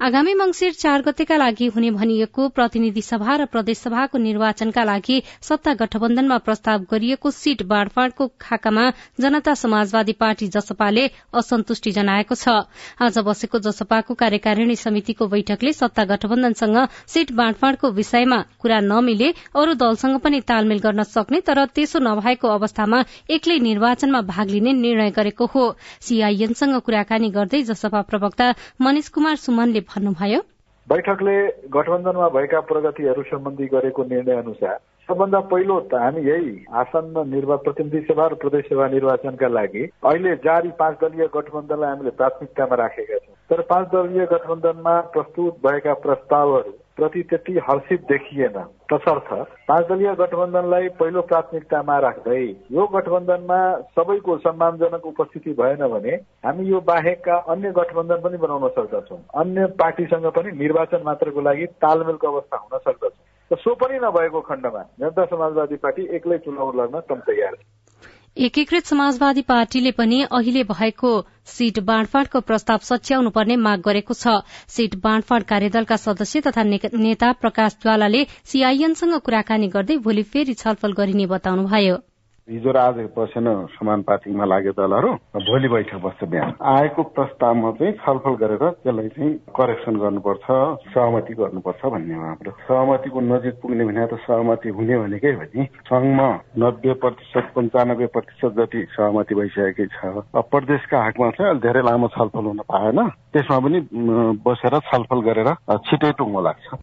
आगामी 0.00 0.32
मंगिर 0.34 0.72
चार 0.72 1.02
गतेका 1.02 1.36
लागि 1.36 1.66
हुने 1.66 1.90
भनिएको 1.90 2.48
प्रतिनिधि 2.48 3.02
सभा 3.02 3.34
र 3.36 3.44
प्रदेशसभाको 3.44 4.18
निर्वाचनका 4.18 4.82
लागि 4.84 5.16
सत्ता 5.42 5.72
गठबन्धनमा 5.74 6.36
प्रस्ताव 6.38 6.84
गरिएको 6.90 7.30
सीट 7.30 7.62
बाँडफाँडको 7.66 8.26
खाकामा 8.40 8.84
जनता 9.20 9.54
समाजवादी 9.54 10.12
पार्टी 10.14 10.48
जसपाले 10.48 11.06
असन्तुष्टि 11.34 11.90
जनाएको 11.90 12.34
छ। 12.34 12.54
आज 13.02 13.18
बसेको 13.18 13.58
जसपाको 13.58 14.14
कार्यकारिणी 14.14 14.76
समितिको 14.76 15.26
बैठकले 15.26 15.72
सत्ता 15.72 16.04
गठबन्धनसँग 16.04 16.78
सीट 17.08 17.32
बाँडफाँडको 17.34 17.90
विषयमा 17.90 18.38
कुरा 18.62 18.78
नमिले 18.80 19.32
अरू 19.58 19.74
दलसँग 19.74 20.18
पनि 20.22 20.40
तालमेल 20.46 20.78
गर्न 20.78 21.02
सक्ने 21.10 21.40
तर 21.42 21.64
त्यसो 21.74 21.98
नभएको 21.98 22.48
अवस्थामा 22.48 23.02
एक्लै 23.30 23.58
निर्वाचनमा 23.66 24.22
भाग 24.30 24.46
लिने 24.48 24.72
निर्णय 24.78 25.10
गरेको 25.10 25.50
हो। 25.50 25.66
सीआईएनसँग 26.00 26.80
कुराकानी 26.86 27.34
गर्दै 27.34 27.62
जसपा 27.64 28.06
प्रवक्ता 28.06 28.54
मनिष 28.80 29.08
कुमार 29.10 29.36
सुमनले 29.42 29.86
भन्नुभयो। 29.88 30.40
बैठकले 30.86 31.36
गठबन्धनमा 31.72 32.28
भएका 32.28 32.60
प्रगतिहरू 32.68 33.22
सम्बन्धी 33.22 33.66
गरेको 33.66 34.04
निर्णय 34.04 34.36
अनुसार 34.36 34.78
सबभन्दा 35.08 35.40
पहिलो 35.50 35.80
त 35.80 35.94
हामी 35.94 36.22
यही 36.22 36.52
आसन्न 36.74 37.24
निर्वाचन 37.28 37.62
प्रतिनिधि 37.64 38.00
सभा 38.08 38.26
र 38.26 38.34
प्रदेश 38.34 38.64
सभा 38.64 38.86
निर्वाचनका 38.88 39.48
लागि 39.48 39.82
अहिले 40.04 40.34
जारी 40.44 40.70
पाँच 40.78 40.96
दलीय 41.02 41.28
गठबन्धनलाई 41.34 41.90
हामीले 41.90 42.10
प्राथमिकतामा 42.10 42.76
राखेका 42.76 43.18
छौँ। 43.18 43.34
तर 43.50 43.60
पाँच 43.62 43.86
दलीय 43.88 44.26
गठबन्धनमा 44.32 45.00
प्रस्तुत 45.14 45.60
भएका 45.64 45.94
प्रस्तावहरू 46.04 46.72
प्रति 46.98 47.22
त्यति 47.22 47.52
हर्षित 47.62 48.00
देखिएन। 48.10 48.58
तसर्थ 48.90 49.28
पाँच 49.68 49.86
दलीय 49.88 50.14
गठबन्धनलाई 50.18 50.88
पहिलो 50.98 51.20
प्राथमिकतामा 51.22 51.98
राख्दै 51.98 52.42
यो 52.72 52.86
गठबन्धनमा 52.94 53.58
सबैको 53.94 54.36
सम्मानजनक 54.38 55.06
उपस्थिति 55.06 55.52
भएन 55.60 55.86
भने 55.88 56.14
हामी 56.46 56.66
यो 56.68 56.80
बाहेकका 56.82 57.36
अन्य 57.54 57.72
गठबन्धन 57.72 58.20
पनि 58.24 58.36
बनाउन 58.36 58.68
सक्दछौँ। 58.76 59.18
अन्य 59.40 59.66
पार्टीसँग 59.78 60.26
पनि 60.36 60.58
निर्वाचन 60.58 61.02
मात्रको 61.06 61.40
लागि 61.40 61.66
तालमेलको 61.78 62.26
अवस्था 62.26 62.56
हुन 62.58 62.78
सक्दछ। 62.80 63.14
र 63.50 63.56
सो 63.56 63.74
पनि 63.80 63.98
नभएको 63.98 64.40
खण्डमा 64.44 64.82
जनता 65.00 65.24
समाजवादी 65.26 65.76
पार्टी 65.78 66.08
एक्लै 66.16 66.38
चुनाव 66.44 66.80
लड्न 66.80 67.00
कम 67.08 67.20
तयार 67.26 67.54
छ। 67.54 67.66
एकीकृत 68.38 68.86
समाजवादी 68.86 69.42
पार्टीले 69.42 69.90
पनि 69.90 70.20
अहिले 70.22 70.62
भएको 70.64 71.08
सीट 71.52 71.78
बाँडफाँडको 71.86 72.40
प्रस्ताव 72.40 72.84
सच्याउनु 72.88 73.30
पर्ने 73.30 73.56
माग 73.58 73.80
गरेको 73.82 74.14
छ। 74.14 74.34
सीट 74.74 74.94
बाँडफाँड 75.02 75.44
कार्यदलका 75.44 75.96
सदस्य 75.98 76.40
तथा 76.46 76.62
नेता 76.66 77.32
प्रकाश 77.40 77.76
ज्वालाले 77.82 78.24
सीआईएनसँग 78.52 79.18
कुराकानी 79.20 79.68
गर्दै 79.74 79.96
भोलि 80.06 80.22
फेरि 80.28 80.54
छलफल 80.54 80.92
गरिने 80.94 81.26
बताउनुभयो। 81.34 81.96
हिजो 82.48 82.72
र 82.72 82.76
आज 82.78 82.98
बसेन 83.12 83.44
समानुपातिकमा 83.76 84.44
लाग्यो 84.44 84.72
दलहरू 84.72 85.10
भोलि 85.36 85.68
बैठक 85.68 86.00
बस्छ 86.00 86.24
बिहान। 86.32 86.52
आएको 86.56 87.02
प्रस्तावमा 87.12 87.70
चाहिँ 87.76 87.92
छलफल 88.00 88.34
गरेर 88.40 88.64
त्यसलाई 88.80 89.08
चाहिँ 89.12 89.32
करेक्सन 89.52 89.94
गर्नुपर्छ 90.00 90.46
सहमति 90.96 91.34
गर्नुपर्छ 91.36 91.82
भन्ने 91.92 92.14
हो 92.16 92.22
हाम्रो। 92.24 92.50
सहमतिको 92.64 93.20
नजिक 93.20 93.54
पुग्ने 93.60 93.84
भने 93.84 94.06
त 94.08 94.14
सहमति 94.24 94.68
हुने 94.72 94.96
भनेकै 94.96 95.32
हो 95.36 95.44
नि। 95.44 95.62
सङ्घमा 95.92 96.28
नब्बे 96.56 96.92
प्रतिशत 97.04 97.52
पन्चानब्बे 97.52 98.06
प्रतिशत 98.16 98.52
जति 98.56 98.80
सहमति 98.96 99.34
भइसकेकै 99.36 99.86
छ। 99.92 100.00
प्रदेशका 100.32 101.04
हकमा 101.04 101.30
चाहिँ 101.36 101.50
अलिक 101.52 101.62
धेरै 101.62 101.82
लामो 101.84 102.08
छलफल 102.16 102.44
हुन 102.48 102.60
पाएन। 102.64 102.98
त्यसमा 103.36 103.58
पनि 103.60 103.78
बसेर 104.40 104.74
छलफल 104.88 105.20
गरेर 105.28 105.48
छिटै 105.84 106.12
टुङ्गो 106.16 106.40
लाग्छ। 106.40 106.80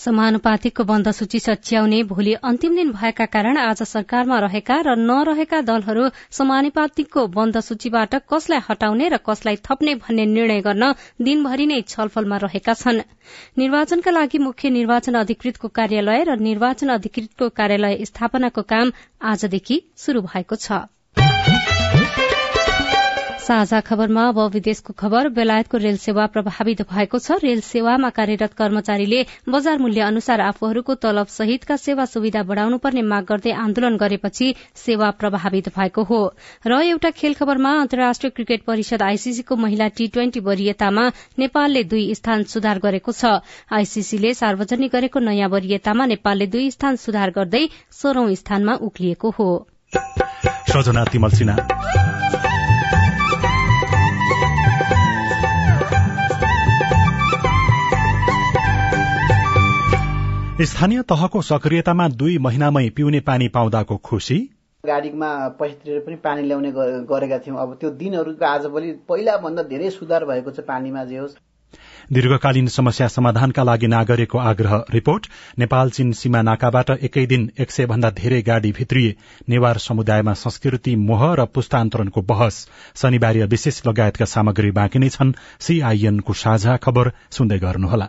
समानुपातिकको 0.00 0.84
बन्द 0.84 1.10
सूची 1.12 1.38
सच्याउने 1.40 2.02
भोलि 2.10 2.32
अन्तिम 2.42 2.76
दिन 2.76 2.90
भएका 2.92 3.24
कारण 3.26 3.56
आज 3.60 3.82
सरकारमा 3.84 4.38
रहेका 4.40 4.76
र 4.86 4.94
नरहेका 5.00 5.60
दलहरू 5.62 6.04
समानुपातिकको 6.30 7.26
बन्द 7.34 7.60
सूचीबाट 7.60 8.14
कसलाई 8.30 8.64
हटाउने 8.68 9.08
र 9.08 9.16
कसलाई 9.26 9.56
थप्ने 9.66 9.94
भन्ने 9.96 10.24
निर्णय 10.26 10.60
गर्न 10.60 10.92
दिनभरि 11.22 11.66
नै 11.66 11.80
छलफलमा 11.88 12.36
रहेका 12.44 12.74
छन्। 12.74 13.02
निर्वाचनका 13.58 14.10
लागि 14.10 14.38
मुख्य 14.38 14.70
निर्वाचन 14.70 15.20
अधिकृतको 15.20 15.68
कार्यालय 15.80 16.24
र 16.24 16.38
निर्वाचन 16.40 16.94
अधिकृतको 16.94 17.48
कार्यालय 17.60 18.04
स्थापनाको 18.04 18.62
काम 18.72 18.92
आजदेखि 19.24 19.78
शुरू 19.98 20.20
भएको 20.22 20.56
छ। 20.56 20.80
साझा 23.50 23.78
खबरमा 23.80 24.24
अब 24.28 24.38
विदेशको 24.48 24.92
खबर। 24.94 25.28
बेलायतको 25.34 25.76
रेल 25.76 25.96
सेवा 25.98 26.26
प्रभावित 26.26 26.82
भएको 26.86 27.18
छ। 27.18 27.38
रेल 27.42 27.60
सेवामा 27.60 28.10
कार्यरत 28.10 28.52
कर्मचारीले 28.54 29.22
बजार 29.48 29.78
मूल्य 29.78 30.00
अनुसार 30.00 30.40
आफूहरूको 30.40 30.94
तलब 30.94 31.26
सहितका 31.26 31.76
सेवा 31.76 32.04
सुविधा 32.06 32.42
बढ़ाउनुपर्ने 32.46 33.02
माग 33.02 33.24
गर्दै 33.26 33.50
आन्दोलन 33.52 33.96
गरेपछि 33.96 34.54
सेवा 34.76 35.10
प्रभावित 35.18 35.68
भएको 35.74 36.02
हो। 36.02 36.20
र 36.62 36.78
एउटा 36.84 37.10
खेल 37.10 37.34
खबरमा 37.34 37.72
अन्तर्राष्ट्रिय 37.80 38.30
क्रिकेट 38.30 38.62
परिषद 38.62 39.02
आईसीसीको 39.02 39.56
महिला 39.56 39.88
टी 39.98 40.06
ट्वेन्टी 40.08 40.40
वरियतामा 40.40 41.08
नेपालले 41.38 41.82
दुई 41.90 42.14
स्थान 42.14 42.46
सुधार 42.46 42.78
गरेको 42.78 43.12
छ। 43.12 43.42
आईसीसीले 43.74 44.34
सार्वजनिक 44.34 44.92
गरेको 44.92 45.18
नयाँ 45.26 45.50
वरियतामा 45.50 46.06
नेपालले 46.06 46.46
दुई 46.46 46.70
स्थान 46.70 47.02
सुधार 47.02 47.34
गर्दै 47.34 47.66
सोह्रौं 47.98 48.30
स्थानमा 48.36 48.78
उक्लिएको 48.86 49.34
हो। 49.34 49.50
स्थानीय 60.60 61.02
तहको 61.02 61.40
सक्रियतामा 61.42 62.06
दुई 62.20 62.38
महिनामै 62.38 62.88
पिउने 62.88 63.20
पानी 63.20 63.46
पाउँदाको 63.48 63.96
खुशी? 63.96 64.36
गाडीमा 64.86 65.28
पैसा 65.60 66.00
पनि 66.00 66.16
पानी 66.16 66.42
ल्याउने 66.42 66.72
गरेका 67.08 67.38
थियौँ। 67.38 67.56
अब 67.58 67.76
त्यो 67.80 67.90
दिनहरूको 67.90 68.44
आजभोलि 68.44 68.92
पहिलाभन्दा 69.08 69.62
धेरै 69.62 69.90
सुधार 69.90 70.24
भएको 70.24 70.50
छ 70.50 70.60
पानीमा 70.60 71.04
जे 71.04 71.16
होस्। 71.16 71.36
दीर्घकालीन 72.12 72.66
समस्या 72.66 73.08
समाधानका 73.08 73.62
लागि 73.62 73.86
नागरिकको 73.86 74.38
आग्रह 74.38 74.84
रिपोर्ट। 74.90 75.26
नेपाल 75.58 75.90
चीन 75.90 76.12
सीमा 76.12 76.42
नाकाबाट 76.42 76.90
एकै 77.00 77.26
दिन 77.26 77.50
एक 77.58 77.70
सय 77.70 77.86
भन्दा 77.86 78.10
धेरै 78.20 78.42
गाड़ी 78.42 78.72
भित्रिए 78.72 79.16
नेवार 79.48 79.78
समुदायमा 79.78 80.32
संस्कृति 80.34 80.96
मोह 81.08 81.34
र 81.34 81.44
पुस्तान्तरणको 81.54 82.22
बहस। 82.22 82.66
शनिबार 82.96 83.44
विशेष 83.48 83.82
लगायतका 83.86 84.24
सामग्री 84.24 84.70
बाँकी 84.70 84.98
नै 84.98 85.08
छन्। 85.08 85.32
सीआईएनको 85.60 86.32
साझा 86.36 86.76
खबर 86.76 87.12
सुन्दै 87.30 87.58
गर्नुहोला। 87.58 88.08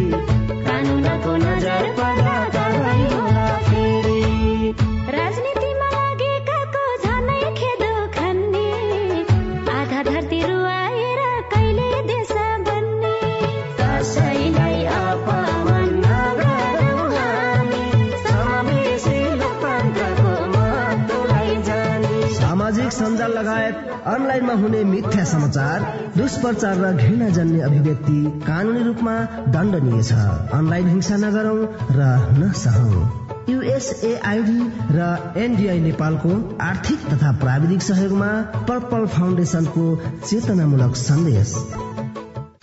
अनलाइनमा 24.11 24.53
हुने 24.53 24.83
मिथ्या 24.83 25.23
समाचार 25.23 25.83
दुष्प्रचार 26.17 26.77
र 26.77 26.91
घृणा 26.93 27.29
जन्य 27.29 27.59
अभिव्यक्ति 27.61 28.17
कानूनी 28.47 28.83
रूपमा 28.83 29.13
दण्डनीय 29.47 30.03
छ। 30.03 30.11
अनलाइन 30.53 30.87
हिंसा 30.87 31.17
नगरौं 31.17 31.59
र 31.91 32.09
नसहौं। 32.39 33.03
युएसएआईडी 33.49 34.59
र 34.91 35.33
एनडीआई 35.37 35.79
नेपालको 35.79 36.57
आर्थिक 36.61 37.07
तथा 37.09 37.31
प्राविधिक 37.39 37.81
सहयोगमा 37.81 38.31
पर्पल 38.67 39.07
फाउन्डेशनको 39.07 39.85
चेतनामूलक 40.27 40.95
सन्देश। 40.95 41.55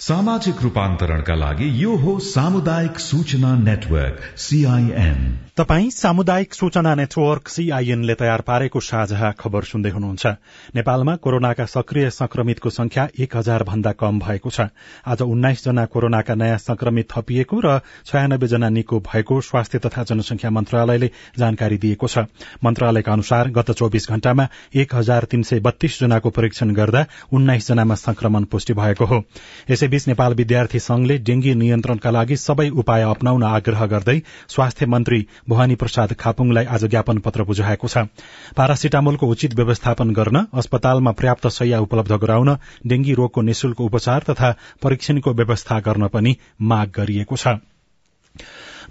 सामाजिक 0.09 0.63
रूपान्तरणका 0.63 1.35
लागि 1.35 1.67
यो 1.85 1.97
हो 1.97 2.19
सामुदायिक 2.19 2.99
सूचना 2.99 3.55
नेटवर्क 3.57 4.21
सीआईएन 4.37 5.19
तपाई 5.59 5.91
सामुदायिक 5.91 6.55
सूचना 6.55 6.95
नेटवर्क 6.95 7.49
सीआईएनले 7.49 8.15
तयार 8.15 8.41
पारेको 8.41 8.81
साझा 8.81 9.31
खबर 9.31 9.63
सुन्दै 9.63 9.91
हुनुहुन्छ। 9.91 10.27
नेपालमा 10.77 11.15
कोरोनाका 11.17 11.65
सक्रिय 11.65 12.11
संक्रमितको 12.11 12.71
संख्या 12.71 13.09
एक 13.19 13.37
हजार 13.37 13.63
भन्दा 13.63 13.93
कम 13.93 14.19
भएको 14.19 14.51
छ। 14.51 14.69
आज 15.07 15.23
उन्नाइस 15.23 15.65
जना 15.65 15.85
कोरोनाका 15.85 16.35
नयाँ 16.35 16.59
संक्रमित 16.59 17.09
थपिएको 17.13 17.61
र 17.61 17.81
छयानब्बे 18.07 18.47
जना 18.47 18.69
निको 18.69 19.01
भएको 19.01 19.41
स्वास्थ्य 19.41 19.79
तथा 19.79 20.03
जनसंख्या 20.05 20.51
मन्त्रालयले 20.51 21.11
जानकारी 21.39 21.79
दिएको 21.79 22.07
छ। 22.09 22.25
मन्त्रालयका 22.65 23.13
अनुसार 23.13 23.51
गत 23.51 23.71
चौविस 23.73 24.09
घण्टामा 24.09 24.49
एक 24.75 24.95
हजार 24.95 25.25
तीन 25.25 25.43
सय 25.43 25.61
बत्तीस 25.61 26.01
जनाको 26.01 26.31
परीक्षण 26.31 26.73
गर्दा 26.73 27.05
उन्नाइस 27.33 27.69
जनामा 27.69 27.95
संक्रमण 27.99 28.45
पुष्टि 28.47 28.73
भएको 28.73 29.05
हो। 29.05 29.23
यसैबीच 29.99 30.09
नेपाल 30.09 30.35
विद्यार्थी 30.35 30.79
संघले 30.79 31.17
डेंगी 31.19 31.55
नियन्त्रणका 31.55 32.11
लागि 32.11 32.37
सबै 32.39 32.69
उपाय 32.73 33.03
अप्नाउन 33.05 33.43
आग्रह 33.45 33.85
गर्दै 33.87 34.19
स्वास्थ्य 34.49 34.87
मन्त्री 34.87 35.21
भवानी 35.49 35.75
प्रसाद 35.75 36.15
खापुङलाई 36.15 36.65
आज 36.67 36.85
ज्ञापन 36.87 37.19
पत्र 37.19 37.43
बुझाएको 37.43 37.89
छ। 37.89 38.07
पारासिटामोलको 38.55 39.27
उचित 39.27 39.55
व्यवस्थापन 39.55 40.15
गर्न 40.15 40.47
अस्पतालमा 40.55 41.13
पर्याप्त 41.19 41.49
शैया 41.51 41.81
उपलब्ध 41.81 42.13
गराउन 42.23 42.57
डेंगी 42.87 43.15
रोगको 43.15 43.43
निशुल्क 43.43 43.81
उपचार 43.81 44.31
तथा 44.31 44.55
परीक्षणको 44.83 45.35
व्यवस्था 45.35 45.81
गर्न 45.83 46.09
पनि 46.09 46.37
माग 46.63 46.95
गरिएको 46.95 47.37
छ। 47.37 47.59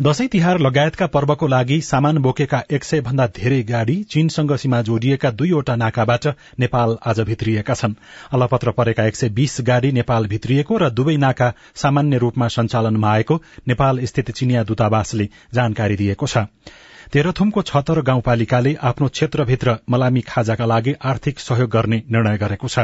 दशैं 0.01 0.27
तिहार 0.27 0.59
लगायतका 0.59 1.05
पर्वको 1.07 1.47
लागि 1.47 1.79
सामान 1.81 2.17
बोकेका 2.17 2.61
एक 2.71 2.83
सय 2.83 3.01
भन्दा 3.01 3.25
धेरै 3.27 3.61
गाड़ी 3.63 3.95
चीनसँग 4.03 4.55
सीमा 4.55 4.81
जोडिएका 4.81 5.31
दुईवटा 5.31 5.75
नाकाबाट 5.75 6.27
नेपाल 6.59 6.97
आज 7.05 7.19
भित्रिएका 7.19 7.73
छन्। 7.73 7.95
अलपत्र 8.33 8.71
परेका 8.71 9.05
एक 9.05 9.15
सय 9.15 9.29
बीस 9.29 9.57
गाड़ी 9.61 9.91
नेपाल 9.91 10.27
भित्रिएको 10.27 10.77
र 10.77 10.89
दुवै 10.89 11.17
नाका 11.17 11.51
सामान्य 11.75 12.17
रूपमा 12.17 12.47
सञ्चालनमा 12.47 13.11
आएको 13.11 13.41
नेपाल 13.67 14.05
स्थित 14.05 14.31
चिनिया 14.31 14.63
दूतावासले 14.63 15.29
जानकारी 15.53 15.95
दिएको 15.95 16.27
छ। 16.27 16.45
तेह्रथुमको 17.13 17.61
छतर 17.61 18.01
गाउँपालिकाले 18.01 18.73
आफ्नो 18.83 19.07
क्षेत्रभित्र 19.07 19.75
मलामी 19.89 20.21
खाजाका 20.21 20.65
लागि 20.65 20.93
आर्थिक 21.03 21.39
सहयोग 21.39 21.69
गर्ने 21.69 22.01
निर्णय 22.11 22.37
गरेको 22.37 22.67
छ। 22.67 22.79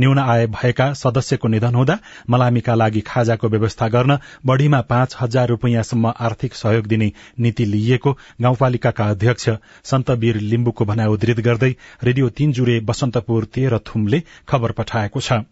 न्यून 0.00 0.18
आय 0.18 0.46
भएका 0.48 0.92
सदस्यको 0.94 1.48
निधन 1.48 1.74
हुँदा 1.74 1.98
मलामीका 2.30 2.74
लागि 2.74 3.00
खाजाको 3.06 3.48
व्यवस्था 3.48 3.88
गर्न 3.88 4.18
बढ़ीमा 4.46 4.80
पाँच 4.90 5.16
हजार 5.20 5.48
रूपियाँसम्म 5.48 6.12
आर्थिक 6.20 6.54
सहयोग 6.54 6.86
दिने 6.86 7.10
नीति 7.38 7.64
लिइएको 7.64 8.12
गाउँपालिकाका 8.42 9.08
अध्यक्ष 9.10 9.48
सन्तवीर 9.84 10.40
लिम्बुको 10.44 10.84
भनाइ 10.84 11.06
उद्धृत 11.08 11.40
गर्दै 11.40 11.74
रेडियो 12.04 12.28
तीन 12.36 12.52
जुरे 12.52 12.78
बसन्तपुर 12.84 13.44
तेह्रथुमले 13.54 14.22
खबर 14.48 14.72
पठाएको 14.72 15.20
छ। 15.20 15.42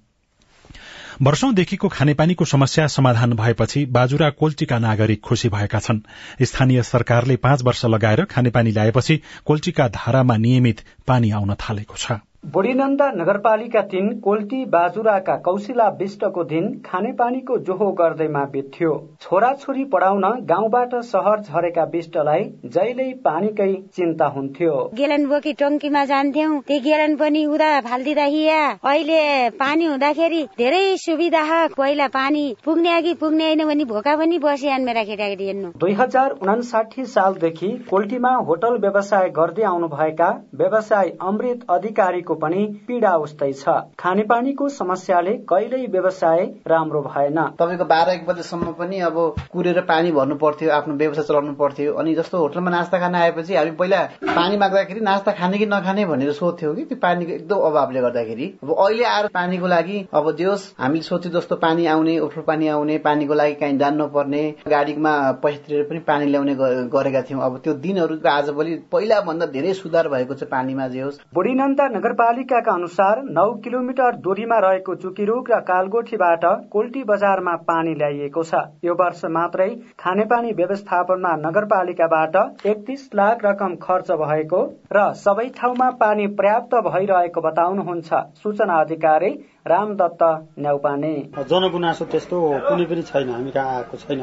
वर्षौंदेखिको 1.23 1.89
खानेपानीको 1.89 2.45
समस्या 2.45 2.87
समाधान 2.87 3.33
भएपछि 3.33 3.85
बाजुरा 3.87 4.29
कोल्टीका 4.31 4.79
नागरिक 4.79 5.21
खुशी 5.21 5.49
भएका 5.49 5.79
छन्। 5.79 6.01
स्थानीय 6.43 6.83
सरकारले 6.83 7.37
पाँच 7.37 7.63
वर्ष 7.63 7.85
लगाएर 7.85 8.25
खानेपानी 8.25 8.71
ल्याएपछि 8.71 9.21
कोल्टीका 9.47 9.89
धारामा 9.89 10.37
नियमित 10.37 10.81
पानी 11.07 11.31
आउन 11.31 11.55
थालेको 11.55 11.95
छ। 11.97 12.13
बुढीनन्दा 12.45 13.07
नगरपालिका 13.13 13.81
तीन 13.85 14.09
कोल्टी 14.21 14.65
बाजुराका 14.67 15.35
कौशिला 15.39 15.89
विष्टको 15.97 16.45
दिन 16.45 16.69
खानेपानीको 16.85 17.57
जोहो 17.67 17.91
गर्दैमा 17.93 18.45
बित्थ्यो 18.53 18.93
छोराछोरी 19.23 19.85
पढाउन 19.93 20.25
गाउँबाट 20.49 20.95
सहर 21.07 21.41
झरेका 21.43 21.85
विष्टलाई 21.93 22.45
जहिल्यै 22.67 23.13
पानीकै 23.25 23.69
चिन्ता 23.97 24.27
हुन्थ्यो। 24.37 24.73
गेलन 24.95 25.27
बोकी 25.27 25.53
टङ्कीमा 25.61 26.05
जान्थ्यौ 26.05 26.57
त्यो 26.69 26.79
गेलन 26.81 27.17
पनि 27.17 27.45
उदा 27.49 27.69
फालिदिँदा 27.83 28.25
हिया। 28.25 28.63
अहिले 28.85 29.21
पानी 29.61 29.87
हुँदाखेरि 29.87 30.43
धेरै 30.59 30.97
सुविधा 30.97 31.45
पहिला 31.77 32.09
पानी 32.17 32.47
पुग्ने 32.65 32.97
अघि 32.97 33.15
पुग्ने 33.21 33.47
होइन 33.47 33.65
भने 33.67 33.85
भोका 33.93 34.17
पनि 34.17 34.39
बसिहान 34.47 34.85
मेरा 34.85 35.05
केटाकेटी 35.05 35.47
हेर्नु। 35.47 35.73
दुई 35.77 35.93
हजार 36.01 36.37
उनासाठी 36.41 37.05
सालदेखि 37.13 37.71
कोल्टीमा 37.91 38.35
होटल 38.49 38.81
व्यवसाय 38.89 39.29
गर्दै 39.39 39.71
आउनुभएका 39.75 40.33
व्यवसाय 40.65 41.15
अमृत 41.29 41.71
अधिकारीको 41.71 42.30
पनि 42.37 42.65
पीड़ा 42.89 43.15
उस्तै 43.19 43.53
छ। 43.53 43.77
खानेपानीको 43.99 44.69
समस्याले 44.71 45.33
कहिल्यै 45.51 45.87
व्यवसाय 45.87 46.45
राम्रो 46.69 47.01
भएन। 47.03 47.39
तपाईँको 47.59 47.85
बाह्र 47.85 48.11
एक 48.11 48.27
बजेसम्म 48.27 48.73
पनि 48.79 49.01
अब 49.01 49.17
कुरेर 49.53 49.81
पानी 49.89 50.13
भर्नु 50.13 50.35
पर्थ्यो 50.37 50.71
आफ्नो 50.71 50.95
व्यवसाय 50.97 51.25
चलाउनु 51.25 51.55
पर्थ्यो। 51.55 51.95
अनि 51.95 52.15
जस्तो 52.15 52.39
होटलमा 52.39 52.71
नास्ता 52.71 52.99
खान 52.99 53.15
आएपछि 53.15 53.55
हामी 53.57 53.71
पहिला 53.81 54.01
पानी 54.31 54.57
माग्दाखेरि 54.57 55.01
नास्ता 55.01 55.33
खाने 55.33 55.59
कि 55.59 55.67
नखाने 55.67 56.05
भनेर 56.07 56.33
सोध्थ्यौ 56.33 56.75
कि 56.75 56.85
त्यो 56.85 56.99
पानीको 57.03 57.33
एकदम 57.33 57.67
अभावले 57.69 58.01
गर्दाखेरि। 58.01 58.47
अब 58.63 58.75
अहिले 58.79 59.05
आएर 59.07 59.27
पानीको 59.35 59.67
लागि 59.67 59.99
अब 60.15 60.31
जोस् 60.37 60.69
हामीले 60.81 61.03
सोच्यो 61.03 61.33
जस्तो 61.33 61.57
पानी 61.57 61.87
आउने 61.87 62.19
ओठो 62.21 62.43
पानी 62.43 62.69
आउने 62.69 62.99
पानीको 63.01 63.35
लागि 63.35 63.55
काहीँ 63.61 63.79
जान्नु 63.79 64.07
पर्ने 64.15 64.43
गाडीमा 64.69 65.15
पैसा 65.43 65.63
तिरेर 65.67 65.85
पनि 65.91 65.99
पानी 66.07 66.27
ल्याउने 66.27 66.55
गरेका 66.91 67.23
थियौँ। 67.23 67.43
अब 67.43 67.59
त्यो 67.65 67.75
दिनहरूको 67.81 68.29
आजभोलि 68.31 68.75
पहिला 68.93 69.21
भन्दा 69.23 69.47
धेरै 69.55 69.73
सुधार 69.75 70.09
भएको 70.09 70.35
छ 70.35 70.45
पानीमा 70.51 70.89
जे 70.89 71.01
होस्। 71.01 71.21
बुढीनन्दा 71.35 71.89
नगरपालिकाका 72.21 72.73
अनुसार 72.73 73.21
नौ 73.27 73.45
किलोमिटर 73.65 74.17
दूरीमा 74.25 74.57
रहेको 74.61 74.95
चुकिरुक 74.95 75.47
र 75.51 75.59
कालगोठीबाट 75.69 76.43
कोल्टी 76.73 77.03
बजारमा 77.05 77.55
पानी 77.69 77.95
ल्याइएको 77.95 78.43
छ। 78.43 78.61
यो 78.85 78.95
वर्ष 78.95 79.23
मात्रै 79.37 79.69
खानेपानी 79.99 80.53
व्यवस्थापनमा 80.59 81.31
नगरपालिकाबाट 81.45 82.37
एकतीस 82.67 83.09
लाख 83.15 83.45
रकम 83.45 83.77
खर्च 83.81 84.11
भएको 84.23 84.61
र 84.93 85.07
सबै 85.23 85.47
ठाउँमा 85.57 85.89
पानी 86.03 86.27
पर्याप्त 86.37 86.77
भइरहेको 86.89 87.41
बताउनुहुन्छ। 87.41 88.21
सूचना 88.43 88.77
अधिकारी 88.81 89.33
रामदत्त 89.67 90.23
न्याउपाने। 90.59 91.13
जनगुनासो 91.51 92.05
त्यस्तो 92.05 92.37
कुनै 92.69 92.85
पनि 92.91 93.03
छैन 93.03 93.29
हामी 93.31 93.51
कहाँ 93.51 93.75
आएको 93.77 93.97
छैन। 93.97 94.21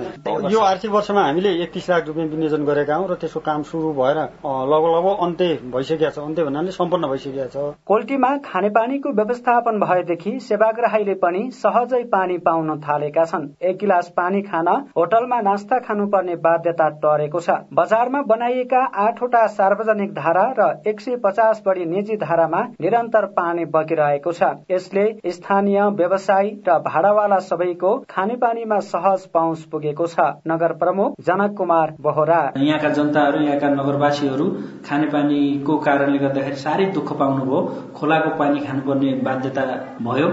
यो 0.52 0.60
आर्थिक 0.62 0.92
वर्षमा 0.92 1.22
हामीले 1.24 1.50
एकतिस 1.64 1.90
लाख 1.90 2.08
रुपियाँ 2.08 2.28
विनियोजन 2.28 2.64
गरेका 2.66 2.96
हौँ 2.96 3.08
र 3.08 3.16
त्यसको 3.22 3.40
काम 3.40 3.64
सुरु 3.64 3.92
भएर 3.94 4.18
लगभग 4.44 4.92
लगभग 4.96 5.24
अन्त्य 5.26 5.48
भइसकेको 5.74 6.10
छ। 6.10 6.20
अन्त्य 6.20 6.44
भन्नाले 6.44 6.72
सम्पन्न 6.72 7.08
भइसकेको 7.08 7.48
छ। 7.48 7.76
कोल्टीमा 7.88 8.32
खानेपानीको 8.46 9.10
व्यवस्थापन 9.14 9.80
भएदेखि 9.80 10.40
सेवाग्राहीले 10.48 11.14
पनि 11.22 11.42
सहजै 11.54 12.04
पानी 12.08 12.38
पाउन 12.40 12.80
थालेका 12.82 13.26
छन्। 13.26 13.48
एक 13.62 13.78
गिलास 13.78 14.12
पानी 14.18 14.42
खान 14.44 14.68
होटलमा 14.98 15.40
नास्ता 15.42 15.80
खानुपर्ने 15.88 16.36
बाध्यता 16.42 16.90
टरेको 16.98 17.40
छ। 17.40 17.50
बजारमा 17.74 18.22
बनाइएका 18.28 18.82
आठवटा 18.98 19.46
सार्वजनिक 19.54 20.14
धारा 20.14 20.46
र 20.60 20.70
एक 20.88 21.00
सय 21.02 21.16
पचास 21.24 21.62
बढी 21.66 21.86
निजी 21.88 22.18
धारामा 22.18 22.62
निरन्तर 22.82 23.26
पानी 23.38 23.66
बगिरहेको 23.68 24.32
छ। 24.32 24.44
यसले 24.72 25.06
स्थानीय 25.32 25.80
व्यवसायी 25.98 26.50
र 26.68 26.78
भाडावाला 26.86 27.40
सबैको 27.48 27.92
खानेपानीमा 28.10 28.80
सहज 28.88 29.26
पहुँच 29.34 29.64
पुगेको 29.72 30.08
छ। 30.08 30.28
नगर 30.48 30.74
प्रमुख 30.82 31.16
जनक 31.22 31.56
कुमार 31.58 31.94
बोहरा। 32.02 32.42
यहाँका 32.58 32.90
जनताहरू 32.98 33.40
यहाँका 33.42 33.70
नगरवासीहरू 33.70 34.46
खानेपानीको 34.88 35.78
कारणले 35.88 36.18
गर्दाखेरि 36.18 36.56
साह्रै 36.58 36.86
दुःख 36.94 37.10
पाउनुभयो। 37.20 37.60
खोलाको 37.98 38.30
पानी 38.40 38.60
खानुपर्ने 38.68 39.14
बाध्यता 39.28 39.64
भयो। 40.02 40.30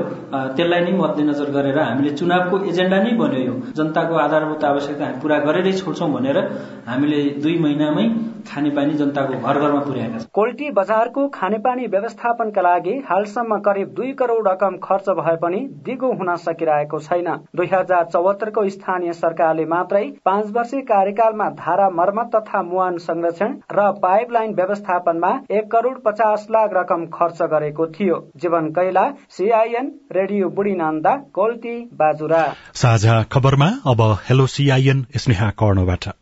त्यसलाई 0.57 0.81
नै 0.85 0.93
मध्यनजर 0.99 1.51
गरेर 1.57 1.79
हामीले 1.81 2.11
चुनावको 2.17 2.65
एजेन्डा 2.71 2.99
नै 3.03 3.13
बन्यो 3.19 3.41
यो। 3.41 3.55
जनताको 3.77 4.15
आधारभूत 4.25 4.65
आवश्यकता 4.65 5.05
हामी 5.05 5.21
पूरा 5.23 5.39
गरेरै 5.47 5.73
छोड्छौँ 5.73 6.11
भनेर 6.13 6.39
हामीले 6.87 7.21
दुई 7.43 7.59
महिनामै 7.59 8.07
खानेपानी 8.47 8.95
जनताको 8.95 9.39
घर 9.39 9.61
घरमा 9.61 9.81
पुर्याएका 9.81 10.19
छौँ 10.19 10.29
कोल्टी 10.35 10.71
बजारको 10.73 11.27
खानेपानी 11.31 11.87
व्यवस्थापनका 11.89 12.63
लागि 12.63 12.95
हालसम्म 13.09 13.59
करिब 13.63 13.89
दुई 13.97 14.13
करोड़ 14.15 14.49
रकम 14.49 14.77
खर्च 14.85 15.09
भए 15.19 15.37
पनि 15.43 15.61
दिगो 15.85 16.13
हुन 16.15 16.35
सकिरहेको 16.39 16.99
छैन। 17.01 17.29
दुई 17.57 17.69
हजार 17.73 18.05
चौहत्तरको 18.13 18.69
स्थानीय 18.71 19.13
सरकारले 19.15 19.65
मात्रै 19.67 20.05
पाँच 20.25 20.51
वर्षीय 20.53 20.81
कार्यकालमा 20.85 21.49
धारा 21.59 21.89
मर्मत 21.93 22.31
तथा 22.35 22.63
मुहान 22.65 22.99
संरक्षण 23.01 23.57
र 23.73 23.91
पाइपलाइन 24.03 24.55
व्यवस्थापनमा 24.55 25.33
एक 25.53 25.71
करोड़ 25.73 25.97
पचास 26.05 26.47
लाख 26.51 26.71
रकम 26.75 27.07
खर्च 27.15 27.43
गरेको 27.53 27.87
थियो। 27.91 28.19
जीवन 28.37 28.69
कैला 28.73 29.09
सीआईएन 29.31 29.93
रेडियो 30.13 30.49
बुढी 30.51 30.75
नन्दा 30.77 31.17
कोल्टी 31.35 31.79
बाजुरा। 31.95 32.45
साझा 32.75 33.23
खबरमा 33.33 33.71
अब 33.87 34.03
हेलो 34.29 34.47
सीआईएन 34.49 35.07
स्नेहा 35.17 35.51
कर्णबाट। 35.63 36.13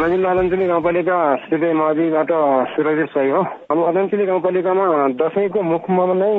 हुम्ला 0.00 0.16
जिल्ला 0.16 0.30
अदनसिली 0.30 0.66
गाउँपालिका 0.66 1.16
सिधै 1.44 1.72
नदीबाट 1.76 2.30
सुरक्षित 2.72 3.08
सही 3.12 3.30
हो। 3.30 3.40
अब 3.68 3.78
अदनसिली 3.84 4.24
गाउँपालिकामा 4.26 4.84
दसैँको 5.20 5.60
मुखमा 5.62 6.04
नै 6.16 6.32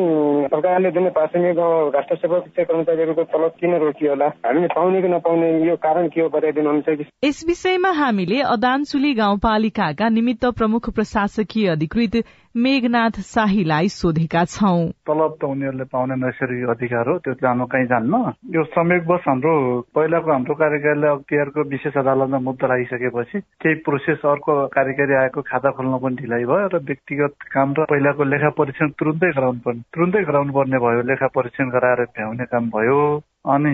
सरकारले 0.50 0.92
दिने 0.92 1.10
प्राथमिक 1.14 1.62
राष्ट्र 1.94 2.16
सेवा 2.16 2.40
कर्मचारीहरूको 2.58 3.24
तलब 3.30 3.54
किन 3.62 3.78
रोकियो 3.78 4.10
होला? 4.10 4.28
हामीले 4.42 4.68
पाउने 4.74 5.02
कि 5.02 5.08
नपाउने 5.08 5.50
यो 5.70 5.76
कारण 5.78 6.08
के 6.10 6.22
हो 6.22 6.30
बताइदिनुहुन्छ 6.34 6.90
कि? 6.90 7.06
यस 7.22 7.46
विषयमा 7.48 7.92
हामीले 8.02 8.42
अदानसुली 8.50 9.14
गाउँपालिकाका 9.14 10.10
निमित्त 10.10 10.46
प्रमुख 10.58 10.90
प्रशासकीय 10.90 11.68
अधिकृत 11.70 12.16
मेघनाथ 12.56 13.20
शाहीलाई 13.24 13.88
सोधेका 13.88 14.44
छौं। 14.46 14.92
तलब 15.08 15.36
त 15.42 15.44
उनीहरूले 15.48 15.84
पाउने 15.88 16.16
नैसर्गिक 16.20 16.70
अधिकार 16.70 17.10
हो 17.10 17.18
त्यो 17.24 17.34
जानु 17.40 17.66
कहीँ 17.66 17.86
जान्न। 17.88 18.16
यो 18.56 18.64
संयोगवश 18.76 19.24
हाम्रो 19.28 19.54
पहिलाको 19.96 20.32
हाम्रो 20.32 20.56
कार्यकालले 20.60 21.08
अख्तियारको 21.08 21.64
विशेष 21.72 21.98
अदालतमा 22.04 22.40
मुद्दा 22.44 22.68
राखिसकेपछि 22.68 23.40
केही 23.40 23.76
प्रोसेस 23.88 24.26
अर्को 24.36 24.68
कार्यकारी 24.68 25.14
आएको 25.24 25.42
खाता 25.48 25.72
खोल्न 25.80 25.98
पनि 26.04 26.16
ढिलाइ 26.22 26.44
भयो 26.52 26.68
र 26.76 26.84
व्यक्तिगत 26.92 27.50
काम 27.56 27.74
र 27.80 27.88
पहिलाको 27.88 28.24
लेखा 28.36 28.50
परीक्षण 28.60 28.90
तुरुन्तै 29.00 29.32
गराउनु 29.32 29.64
पर्ने 29.66 29.88
तुरुन्तै 29.96 30.24
गराउनु 30.28 30.54
पर्ने 30.54 30.86
भयो 30.86 31.02
लेखा 31.08 31.28
परीक्षण 31.40 31.70
गराएर 31.72 32.04
भ्याउने 32.12 32.46
काम 32.52 32.70
भयो। 32.76 33.00
अनि 33.46 33.74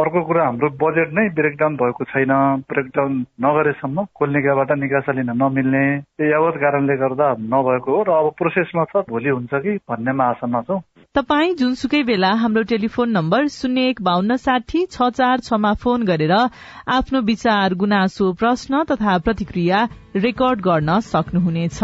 अर्को 0.00 0.20
कुरा 0.26 0.44
हाम्रो 0.44 0.68
बजेट 0.80 1.10
नै 1.12 1.28
ब्रेकडाउन 1.36 1.74
भएको 1.76 2.04
छैन। 2.04 2.32
ब्रेकडाउन 2.64 3.12
नगरेसम्म 3.44 4.04
कोल्निकाबाट 4.14 4.70
निकासा 4.78 5.12
लिन 5.12 5.30
नमिल्ने। 5.36 5.84
यावत 6.30 6.56
कारणले 6.62 6.96
गर्दा 6.96 7.28
नभएको 7.52 7.96
हो 7.96 8.02
र 8.02 8.10
अब 8.10 8.30
प्रोसेसमा 8.38 8.84
छ 8.88 9.04
भोलि 9.10 9.28
हुन्छ 9.28 9.52
कि 9.52 9.76
भन्नेमा 9.84 10.24
आशामा 10.24 10.60
छौँ। 10.62 10.80
तपाई 11.14 11.54
जुनसुकै 11.60 12.02
बेला 12.08 12.32
हाम्रो 12.40 12.62
टेलिफोन 12.72 13.10
नम्बर 13.12 13.46
शून्य 13.52 13.88
एक 13.88 14.02
बान्न 14.02 14.36
साठी 14.40 14.86
छ 14.88 15.12
चार 15.12 15.44
छमा 15.44 15.72
फोन 15.82 16.08
गरेर 16.08 16.32
आफ्नो 16.32 17.20
विचार 17.28 17.74
गुनासो 17.76 18.32
प्रश्न 18.40 18.82
तथा 18.90 19.18
प्रतिक्रिया 19.18 19.88
रेकर्ड 20.16 20.60
गर्न 20.62 20.98
सक्नुहुनेछ। 21.04 21.80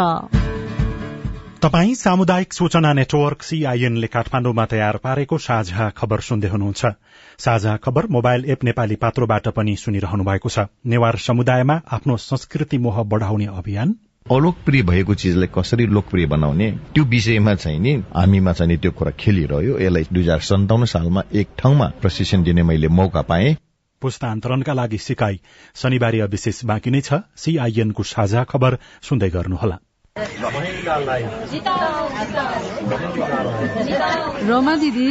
तपाई 1.63 1.95
सामुदायिक 1.95 2.53
सूचना 2.53 2.93
नेटवर्क 2.93 3.43
सीआईएनले 3.43 4.07
काठमाण्डुमा 4.07 4.65
तयार 4.65 4.97
पारेको 4.97 5.39
साझा 5.39 5.89
खबर 5.91 6.21
सुन्दै 6.21 6.49
हुनुहुन्छ। 6.49 6.91
साझा 7.39 7.77
खबर 7.77 8.07
मोबाइल 8.07 8.45
एप 8.47 8.65
नेपाली 8.65 8.97
पात्रोबाट 8.97 9.49
पनि 9.57 9.75
सुनिरहनु 9.77 10.25
भएको 10.25 10.49
छ। 10.49 10.67
नेवार 10.87 11.17
समुदायमा 11.19 11.81
आफ्नो 11.91 12.17
संस्कृति 12.17 12.79
मोह 12.79 13.03
बढ़ाउने 13.05 13.47
अभियान। 13.55 13.95
अलोकप्रिय 14.27 14.83
भएको 14.83 15.15
चिजलाई 15.15 15.51
कसरी 15.55 15.87
लोकप्रिय 15.89 16.27
बनाउने 16.27 16.71
त्यो 16.95 17.05
विषयमा 17.05 17.55
चाहिँ 17.55 17.81
नि 17.81 17.97
हामीमा 18.15 18.53
चाहिँ 18.53 18.73
नि 18.73 18.77
त्यो 18.79 18.93
कुरा 18.93 19.13
खेलिरह्यो। 19.19 19.79
यसलाई 19.79 20.07
दुई 20.13 20.23
हजार 20.23 20.47
सन्ताउन्न 20.51 20.87
सालमा 20.95 21.23
एक 21.35 21.59
ठाउँमा 21.59 21.91
प्रशिक्षण 22.01 22.43
दिने 22.43 22.63
मैले 22.63 22.89
मौका 23.01 23.23
पाएँ। 23.25 23.57
पुस्तान्तरणका 24.03 24.73
लागि 24.73 24.99
सिकाई 24.99 25.41
शनिबार 25.75 26.23
विशेष 26.31 26.65
बाँकी 26.65 26.91
नै 26.91 27.01
छ। 27.01 27.23
सीआईएनको 27.37 28.03
साझा 28.15 28.45
खबर 28.47 28.79
सुन्दै 29.03 29.31
गर्नुहोला। 29.31 29.79
रमा 34.49 34.75
दिदी 34.77 35.11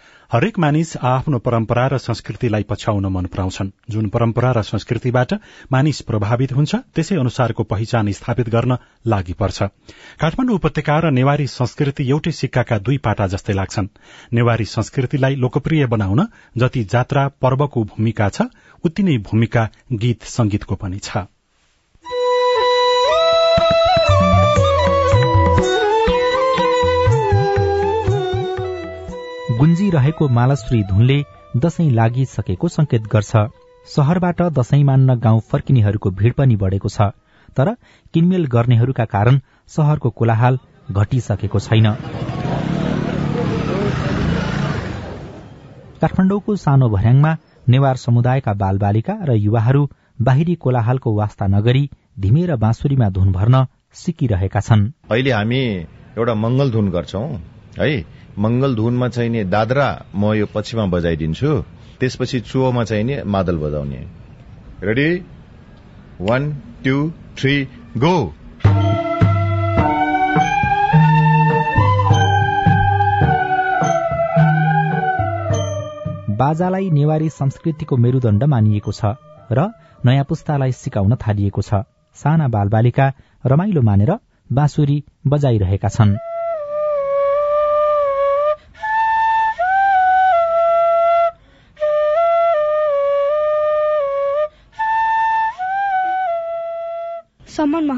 हरेक 0.31 0.59
मानिस 0.59 0.95
आफ्नो 0.97 1.37
परम्परा 1.39 1.85
र 1.87 1.97
संस्कृतिलाई 1.97 2.63
पछ्याउन 2.63 3.05
मन 3.05 3.25
पराउँछन्। 3.25 3.71
जुन 3.89 4.07
परम्परा 4.09 4.51
र 4.51 4.61
संस्कृतिबाट 4.63 5.33
मानिस 5.71 5.99
प्रभावित 6.01 6.51
हुन्छ 6.51 6.75
त्यसै 6.95 7.15
अनुसारको 7.15 7.63
पहिचान 7.63 8.11
स्थापित 8.11 8.49
गर्न 8.49 8.77
लागि 9.05 9.33
पर्छ। 9.33 9.63
काठमाडौँ 10.21 10.55
उपत्यका 10.55 10.99
र 10.99 11.11
नेवारी 11.11 11.47
संस्कृति 11.47 12.07
एउटै 12.09 12.31
सिक्काका 12.31 12.77
दुई 12.79 12.97
पाटा 12.97 13.27
जस्तै 13.27 13.53
लाग्छन्। 13.53 13.87
नेवारी 14.33 14.65
संस्कृतिलाई 14.67 15.35
लोकप्रिय 15.35 15.85
बनाउन 15.87 16.27
जति 16.57 16.83
जात्रा 16.85 17.27
पर्वको 17.27 17.83
भूमिका 17.83 18.29
छ 18.29 18.47
उति 18.83 19.03
नै 19.03 19.17
भूमिका 19.27 19.67
गीत 19.91 20.23
संगीतको 20.31 20.75
पनि 20.75 20.99
छ। 20.99 21.27
गुन्जिरहेको 29.61 30.27
मालाश्री 30.27 30.81
धुनले 30.83 31.15
दशैं 31.55 31.89
लागिसकेको 31.91 32.67
संकेत 32.67 33.03
गर्छ। 33.07 33.41
शहरबाट 33.87 34.39
दशैं 34.57 34.83
मान्न 34.83 35.15
गाउँ 35.19 35.41
फर्किनेहरूको 35.49 36.09
भीड़ 36.11 36.31
पनि 36.37 36.55
बढ़ेको 36.55 36.89
छ 36.89 37.05
तर 37.57 37.69
किनमेल 38.13 38.45
गर्नेहरूका 38.47 39.05
कारण 39.05 39.37
शहरको 39.69 40.09
कोलाहाल 40.17 40.57
घटिसकेको 40.91 41.59
छैन। 41.59 41.87
काठमाडौँको 46.01 46.55
सानो 46.55 46.89
भर्याङमा 46.89 47.35
नेवार 47.69 48.01
समुदायका 48.05 48.53
बालबालिका 48.63 49.15
र 49.23 49.35
युवाहरू 49.37 49.83
बाहिरी 50.21 50.55
कोलाहालको 50.57 51.13
वास्ता 51.15 51.47
नगरी 51.47 51.83
धिमे 52.19 52.45
र 52.45 52.57
बाँसुरीमा 52.65 53.09
धुन 53.11 53.31
भर्न 53.31 53.65
सिकिरहेका 54.01 54.61
छन्। 54.61 54.89
अहिले 55.11 55.31
हामी 55.31 55.61
एउटा 56.17 56.35
मंगल 56.45 56.71
धुन 56.71 56.89
गर्छौं 56.89 57.27
है? 57.77 57.93
मंगल 58.37 58.75
धुनमा 58.75 59.07
चाहिँ 59.09 59.29
नि 59.29 59.43
दादरा 59.43 59.87
म 60.15 60.33
यो 60.33 60.45
पछिमा 60.45 60.85
बजाइदिन्छु। 60.85 61.51
त्यसपछि 61.99 62.39
चुहोमा 62.39 62.83
चाहिँ 62.83 63.03
नि 63.03 63.23
मादल 63.23 63.57
बजाउने। 63.57 64.01
Ready 64.83 65.09
one 66.21 66.51
two 66.85 67.11
three 67.37 67.55
go 67.97 68.33
बाजालाई 76.37 76.89
Newari 76.89 77.29
संस्कृतिको 77.29 77.97
मेरुदण्ड 77.97 78.43
मानिएको 78.43 78.91
छ 78.91 79.05
र 79.51 79.69
नयाँ 80.05 80.23
पुस्तालाई 80.23 80.71
सिकाउन 80.71 81.15
थालिएको 81.15 81.61
छ। 81.61 81.73
साना 82.15 82.47
बालबालिका 82.47 83.13
रमाइलो 83.45 83.81
मानेर 83.81 84.11
बाँसुरी 84.51 85.03
बजाइरहेका 85.27 85.89
छन्। 85.89 86.30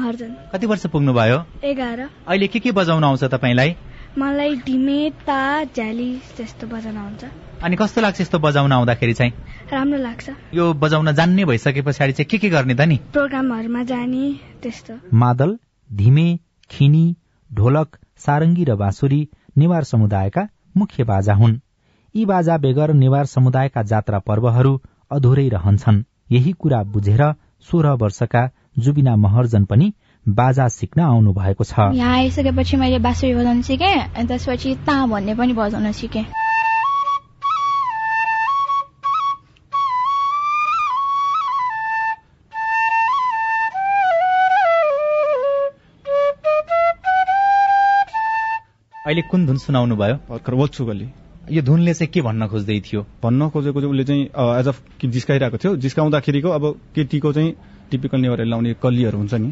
महर्जन 0.04 0.34
कति 0.52 0.66
वर्ष 0.66 0.86
पुग्नुभयो? 0.86 1.36
एघार। 1.64 2.00
अहिले 2.28 2.46
के 2.46 2.60
के 2.60 2.72
बजाउन 2.72 3.04
आउँछ 3.04 3.24
तपाईँलाई? 3.24 3.76
मलाई 4.18 4.56
ढिमे 4.56 5.10
ता 5.26 5.64
झ्याली 5.64 6.10
जस्तो 6.38 6.66
बजाउन 6.66 6.96
आउँछ। 6.96 7.24
अनि 7.64 7.76
कस्तो 7.76 8.00
लाग्छ 8.00 8.20
यस्तो 8.20 8.38
बजाउन 8.38 8.72
आउँदाखेरि 8.72 9.14
चाहिँ? 9.14 9.32
राम्रो 9.72 9.98
लाग्छ। 9.98 10.30
यो 10.54 10.72
बजाउन 10.74 11.12
जान्ने 11.12 11.44
भइसके 11.44 11.82
पछाडि 11.82 12.12
चाहिँ 12.12 12.28
के 12.30 12.38
के 12.38 12.48
गर्ने 12.50 12.74
त 12.74 12.80
नि? 12.80 12.96
प्रोग्रामहरूमा 13.12 13.82
जाने 13.82 14.24
त्यस्तो। 14.62 14.94
मादल 15.12 15.58
धिमे 15.90 16.38
खिनी 16.70 17.04
ढोलक 17.50 17.96
सारङ्गी 18.18 18.64
र 18.64 18.74
बाँसुरी 18.76 19.28
नेवार 19.58 19.84
समुदायका 19.84 20.48
मुख्य 20.76 21.04
बाजा 21.04 21.34
हुन्। 21.34 21.60
यी 22.14 22.24
बाजा 22.24 22.58
बेगर 22.58 22.92
नेवार 22.92 23.26
समुदायका 23.26 23.82
जात्रा 23.82 24.18
पर्वहरू 24.18 24.80
अधुरै 25.10 25.48
रहन्छन्। 25.48 26.04
यही 26.32 26.52
कुरा 26.52 26.82
बुझेर 26.82 27.32
सोह्र 27.66 27.88
वर्षका 28.02 28.50
जुबिना 28.76 29.16
महर्जन 29.16 29.64
पनि 29.64 29.92
बाजा 30.26 30.66
सिक्न 30.68 31.00
आउनु 31.00 31.32
भएको 31.32 31.64
छ। 31.64 31.94
यहाँ 31.94 32.14
आइसकेपछि 32.16 32.76
मैले 32.76 32.98
बाँसुरी 32.98 33.34
बजाउन 33.34 33.62
सिकेँ 33.62 33.94
अनि 34.16 34.26
त्यसपछि 34.28 34.74
ता 34.86 35.06
भन्ने 35.06 35.34
पनि 35.34 35.52
बजाउन 35.52 35.92
सिकेँ। 35.92 36.24
अहिले 49.04 49.22
कुन 49.30 49.46
धुन 49.46 49.56
सुनाउनु 49.58 49.96
भयो? 49.96 50.16
भर्खर 50.28 50.54
वल्छु 50.54 50.84
गली 50.84 51.08
यो 51.52 51.62
धुनले 51.62 51.94
चाहिँ 51.94 52.10
के 52.12 52.20
भन्न 52.22 52.46
खोज्दै 52.48 52.80
थियो? 52.80 53.00
भन्न 53.22 53.48
खोजेको 53.52 53.80
चाहिँ 53.80 53.92
उसले 53.92 54.04
चाहिँ 54.04 54.24
एज 54.58 54.68
अफ 54.68 54.80
जिस्काइरहेको 55.04 55.58
थियो। 55.60 55.76
जिस्काउँदाखेरिको 55.76 56.48
अब 56.48 56.64
केटीको 56.94 57.32
चाहिँ 57.32 57.54
टिपिकल 57.90 58.20
नेवारले 58.20 58.50
लाउने 58.50 58.74
कल्लीहरू 58.82 59.18
हुन्छ 59.18 59.34
नि 59.34 59.50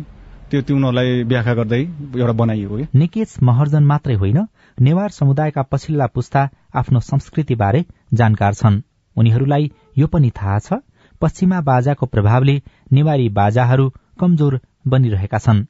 त्यो 0.50 0.60
त्यो 0.62 0.76
उनीहरूलाई 0.76 1.22
व्याख्या 1.24 1.54
गर्दै 1.54 1.80
एउटा 2.16 2.32
बनाइएको 2.40 2.76
कि 2.76 2.86
निकेश 2.98 3.36
महर्जन 3.42 3.84
मात्रै 3.84 4.14
होइन 4.14 4.38
नेवार 4.78 5.10
समुदायका 5.10 5.62
पछिल्ला 5.72 6.06
पुस्ता 6.14 6.40
आफ्नो 6.74 7.00
संस्कृतिबारे 7.02 7.84
जानकार 8.14 8.54
छन्। 8.54 8.80
उनीहरूलाई 9.16 9.70
यो 9.98 10.06
पनि 10.06 10.30
थाहा 10.30 10.58
छ 10.58 10.80
पश्चिमा 11.20 11.60
बाजाको 11.60 12.06
प्रभावले 12.06 12.56
नेवारी 12.92 13.28
बाजाहरू 13.38 13.86
कमजोर 14.20 14.58
बनिरहेका 14.86 15.38
छन् 15.38 15.64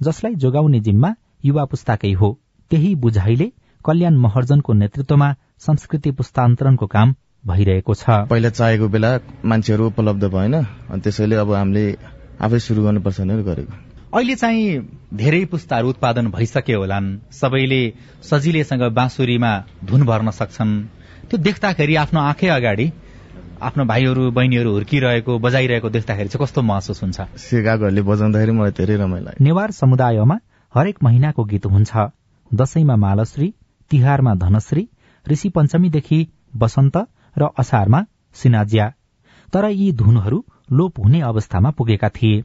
जसलाई 0.00 0.34
जोगाउने 0.36 0.80
जिम्मा 0.80 1.10
युवा 1.44 1.64
पुस्ताकै 1.64 2.12
हो। 2.12 2.28
त्यही 2.70 2.94
बुझाइले 2.96 3.48
कल्याण 3.84 4.16
महर्जनको 4.18 4.72
नेतृत्वमा 4.72 5.28
संस्कृति 5.58 6.10
पुस्तान्तरणको 6.18 6.86
काम 6.86 7.14
भइरहेको 7.44 7.94
छ। 7.94 8.04
पहिला 8.30 8.48
चाहेको 8.50 8.88
बेला 8.88 9.10
मान्छेहरू 9.44 9.86
उपलब्ध 9.86 10.24
भएन 10.30 10.54
अनि 10.54 11.00
त्यसैले 11.02 11.36
अब 11.36 11.52
हामीले 11.52 11.84
आफै 12.40 12.58
सुरु 12.58 12.82
गर्नुपर्छ 12.82 13.20
भनेर 13.20 13.42
गरेको। 13.42 13.72
अहिले 14.14 14.34
चाहिँ 14.34 14.66
धेरै 15.14 15.44
पुस्ताहरू 15.50 15.88
उत्पादन 15.88 16.26
भइसके 16.30 16.72
होलान्। 16.72 17.06
सबैले 17.32 17.82
सजिलैसँग 18.22 18.82
बाँसुरीमा 18.94 19.52
धुन 19.84 20.02
भर्न 20.06 20.30
सक्छन्। 20.30 20.72
त्यो 21.30 21.38
देख्दाखेरि 21.38 21.94
आफ्नो 21.96 22.20
आँखै 22.20 22.48
अगाडि 22.48 22.86
आफ्नो 23.62 23.84
भाइहरू 23.84 24.30
बहिनीहरू 24.30 24.70
हुर्किरहेको 24.72 25.38
बजाइरहेको 25.38 25.88
देख्दाखेरि 25.90 26.28
चाहिँ 26.28 26.46
कस्तो 26.46 26.62
महसुस 26.62 27.02
हुन्छ। 27.02 27.18
सिकाकोहरूले 27.42 28.02
बजाउँदाखेरि 28.02 28.52
मलाई 28.52 28.70
धेरै 28.78 28.96
रमाइलो 29.02 29.30
नेवार 29.40 29.70
समुदायमा 29.70 30.36
हरेक 30.74 30.96
महिनाको 31.02 31.44
गीत 31.44 31.66
हुन्छ। 31.66 31.90
दशैंमा 32.50 32.96
मालश्री 32.96 33.48
तिहारमा 33.90 34.34
धनश्री 34.34 34.88
ऋषि 35.26 35.48
पञ्चमीदेखि 35.48 36.20
बसन्त 36.56 36.96
र 37.38 37.48
असारमा 37.58 38.00
सिनाज्या। 38.34 38.88
तर 39.54 39.64
यी 39.64 39.92
धुनहरू 39.92 40.44
लोप 40.72 40.98
हुने 40.98 41.20
अवस्थामा 41.20 41.70
पुगेका 41.70 42.08
थिए। 42.08 42.42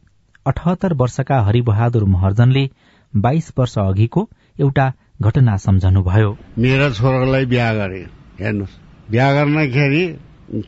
अठहत्तर 0.48 0.94
वर्षका 0.94 1.42
हरिबहादुर 1.42 2.04
महर्जनले 2.04 2.70
बाइस 3.16 3.54
वर्ष 3.58 3.78
अघिको 3.78 4.30
एउटा 4.60 4.94
घटना 5.22 5.58
सम्झनुभयो। 5.58 6.38
मेरो 6.58 6.94
छोरालाई 6.94 7.46
बिहा 7.46 7.74
गरे। 7.74 8.08
हेर्नुहोस्। 8.40 9.12
बिहा 9.12 9.34
गर्दाखेरि 9.34 10.20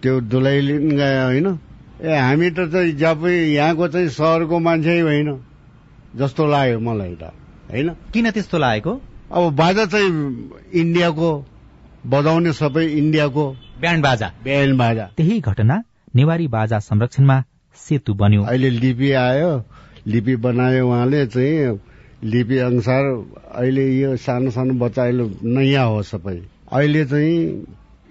त्यो 0.01 0.21
दुलै 0.21 0.61
लिन 0.61 0.89
गयो 0.91 1.25
होइन। 1.25 1.59
ए 2.01 2.17
हामी 2.17 2.49
त 2.49 2.59
चाहिँ 2.59 2.91
जब 2.91 3.25
यहाँको 3.25 3.87
चाहिँ 3.87 4.09
सहरको 4.09 4.59
मान्छे 4.59 4.99
होइन। 4.99 5.39
जस्तो 6.15 6.47
लाग्यो 6.47 6.79
मलाई 6.79 7.15
त 7.15 7.23
होइन? 7.71 7.89
किन 8.13 8.31
त्यस्तो 8.31 8.57
लागेको? 8.57 9.01
अब 9.31 9.55
बाजा 9.55 9.85
चाहिँ 9.85 10.09
इन्डियाको 10.73 11.45
बजाउने 12.05 12.53
सबै 12.53 12.85
इन्डियाको। 12.85 13.55
ब्यान्ड 13.79 14.03
बाजा। 14.03 14.27
ब्यान्ड 14.43 14.77
बाजा। 14.77 15.05
त्यही 15.17 15.39
घटना 15.39 15.83
नेवारी 16.15 16.47
बाजा 16.47 16.79
संरक्षणमा 16.79 17.43
सेतु 17.75 18.13
बन्यो। 18.13 18.43
अहिले 18.43 18.69
लिपि 18.69 19.11
आयो 19.11 19.51
लिपि 20.07 20.35
बनायो 20.35 20.87
उहाँले 20.87 21.25
चाहिँ 21.27 21.79
लिपि 22.23 22.57
अनुसार 22.57 23.03
अहिले 23.55 23.85
यो 23.99 24.15
सानो 24.17 24.51
सानो 24.51 24.73
बच्चा 24.73 25.03
अहिले 25.03 25.25
नयाँ 25.43 25.87
हो 25.87 26.01
सबै। 26.03 26.35
अहिले 26.71 27.05
चाहिँ 27.05 27.37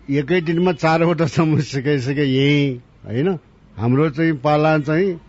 एकै 0.09 0.41
दिनमा 0.41 0.73
चारवटासम्म 0.73 1.61
सिकाइसके 1.61 2.25
यही 2.25 2.81
होइन? 3.05 3.29
हाम्रो 3.77 4.09
चाहिँ 4.11 4.33
पाला 4.33 4.79
चाहिँ 4.79 5.21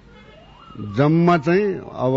जम्मा 0.95 1.37
चाहिँ 1.37 1.65
अब 1.83 2.15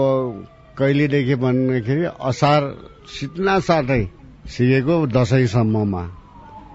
कहिलेदेखि 0.79 1.35
भन्दाखेरि 1.35 2.05
असार 2.23 2.61
सित्ना 3.09 3.59
साथै 3.59 4.03
सिकेको 4.47 5.07
दसैँसम्ममा। 5.07 6.03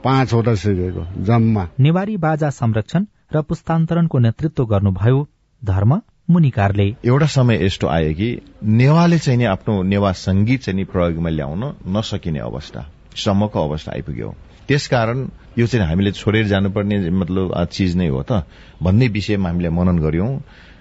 पाँचवटा 0.08 0.54
सिकेको 0.56 1.04
जम्मा। 1.28 1.64
नेवारी 1.80 2.16
बाजा 2.18 2.50
संरक्षण 2.50 3.06
र 3.34 3.42
पुस्तान्तरणको 3.44 4.18
नेतृत्व 4.20 4.66
गर्नुभयो 4.66 5.18
धर्म 5.62 5.92
मुनिकारले। 6.32 6.86
एउटा 7.06 7.26
समय 7.28 7.66
यस्तो 7.66 7.88
आयो 7.88 8.14
कि 8.14 8.30
नेवाले 8.64 9.18
चाहिँ 9.20 9.38
नि 9.38 9.46
आफ्नो 9.46 9.82
नेवा 9.84 10.12
संगीत 10.12 10.62
चाहिँ 10.64 10.78
नि 10.80 10.84
प्रयोगमा 10.88 11.30
ल्याउन 11.30 11.64
नसकिने 11.92 12.40
अवस्था 12.40 12.82
सम्मको 13.16 13.60
अवस्था 13.60 13.92
आइपुग्यो। 13.92 14.30
त्यसकारण 14.68 15.28
यो 15.60 15.68
चाहिँ 15.68 15.88
हामीले 15.88 16.12
छोडेर 16.12 16.46
जानुपर्ने 16.48 17.10
मतलब 17.12 17.52
चिज 17.72 17.96
नै 17.98 18.08
हो 18.08 18.24
त। 18.24 18.44
भन्ने 18.84 19.08
विषयमा 19.08 19.50
हामीले 19.50 19.70
मनन 19.70 20.00
गर्यौं 20.00 20.32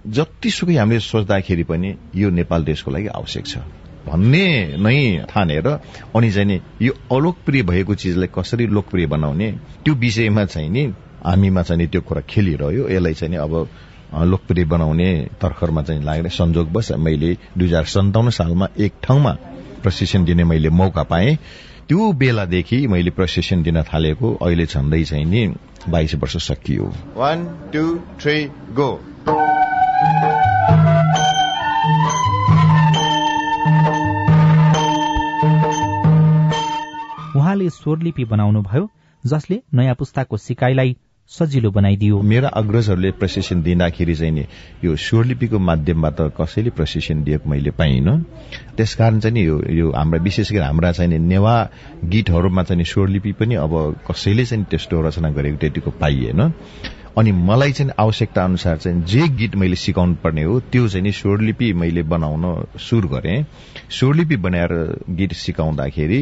जतिसुकै 0.06 0.76
हामीले 0.76 1.00
सोच्दाखेरि 1.00 1.64
पनि 1.66 1.94
यो 2.14 2.30
नेपाल 2.30 2.64
देशको 2.64 2.90
लागि 2.90 3.08
आवश्यक 3.10 3.46
छ। 3.46 3.58
भन्ने 4.06 4.46
नै 4.78 5.26
ठानेर 5.30 5.66
अनि 6.16 6.30
चाहिँ 6.32 6.46
नि 6.46 6.60
यो 6.82 6.92
अलोकप्रिय 7.12 7.62
भएको 7.62 7.94
चिजलाई 7.94 8.28
कसरी 8.34 8.66
लोकप्रिय 8.66 9.06
बनाउने 9.06 9.50
त्यो 9.84 9.94
विषयमा 9.94 10.44
चाहिँ 10.44 10.70
नि 10.70 10.84
हामीमा 11.24 11.62
चाहिँ 11.62 11.80
नि 11.82 11.86
त्यो 11.86 12.00
कुरा 12.00 12.20
खेलिरह्यो। 12.30 12.88
यसलाई 12.88 13.14
चाहिँ 13.14 13.30
नि 13.30 13.36
अब 13.36 13.52
लोकप्रिय 14.24 14.64
बनाउने 14.64 15.10
तर्खरमा 15.42 15.82
चाहिँ 15.82 16.02
लाग्ने 16.02 16.28
संजोगवश 16.30 16.92
मैले 16.98 17.36
दुई 17.58 17.66
हजार 17.68 17.84
सन्ताउन्न 17.84 18.30
सालमा 18.30 18.68
एक 18.78 18.92
ठाउँमा 19.02 19.32
प्रशिक्षण 19.82 20.24
दिने 20.24 20.44
मैले 20.44 20.70
मौका 20.70 21.02
पाएँ। 21.02 21.36
त्यो 21.88 22.12
बेलादेखि 22.12 22.86
मैले 22.86 23.10
प्रशिक्षण 23.10 23.62
दिन 23.62 23.82
थालेको 23.82 24.34
अहिले 24.42 24.66
झन्डै 24.66 25.02
चाहिँ 25.04 25.24
नि 25.24 25.42
बाइस 25.88 26.14
वर्ष 26.14 26.36
सकियो। 26.48 26.92
वान 27.16 27.44
टू 27.72 27.84
थ्री 28.20 28.44
गो 28.74 28.90
उहाँले 37.66 37.82
स्वरलिपि 37.82 38.24
बनाउनुभयो 38.24 38.88
जसले 39.24 39.62
नयाँ 39.74 39.94
पुस्ताको 39.94 40.36
सिकाइलाई 40.36 40.96
सजिलो 41.30 41.70
बनाइदियो। 41.70 42.22
मेरा 42.22 42.48
अग्रजहरूले 42.48 43.10
प्रशिक्षण 43.18 43.62
दिँदाखेरि 43.62 44.14
चाहिँ 44.14 44.32
नि 44.32 44.44
यो 44.84 44.94
स्वरलिपिको 44.94 45.58
माध्यमबाट 45.58 46.38
कसैले 46.38 46.70
प्रशिक्षण 46.70 47.22
दिएको 47.24 47.50
मैले 47.50 47.70
पाइन। 47.70 48.22
त्यसकारण 48.76 49.18
चाहिँ 49.20 49.34
नि 49.34 49.42
यो 49.78 49.90
हाम्रा 49.90 50.22
विशेष 50.22 50.52
गरी 50.52 50.64
हाम्रा 50.64 50.92
चाहिँ 50.92 51.18
नेवा 51.18 51.54
गीतहरूमा 52.04 52.62
चाहिँ 52.62 52.84
स्वरलिपि 52.84 53.32
पनि 53.32 53.54
अब 53.58 53.74
कसैले 54.06 54.44
चाहिँ 54.46 54.64
त्यस्तो 54.70 55.02
रचना 55.02 55.30
गरेको 55.30 55.58
त्यतिको 55.58 55.90
पाइएन। 55.90 56.52
अनि 57.18 57.32
मलाई 57.32 57.72
चाहिँ 57.72 57.92
आवश्यकता 57.98 58.44
अनुसार 58.44 58.76
चाहिँ 58.76 59.02
जे 59.02 59.28
गीत 59.28 59.54
मैले 59.56 59.76
सिकाउनु 59.76 60.14
पर्ने 60.22 60.42
हो 60.44 60.60
त्यो 60.60 60.88
चाहिँ 60.88 61.02
नि 61.02 61.12
स्वरलिपि 61.12 61.72
मैले 61.72 62.02
बनाउन 62.02 62.44
सुरु 62.78 63.08
गरेँ। 63.08 63.44
स्वरलिपि 63.90 64.36
बनाएर 64.36 64.72
गीत 65.10 65.32
सिकाउँदाखेरि 65.32 66.20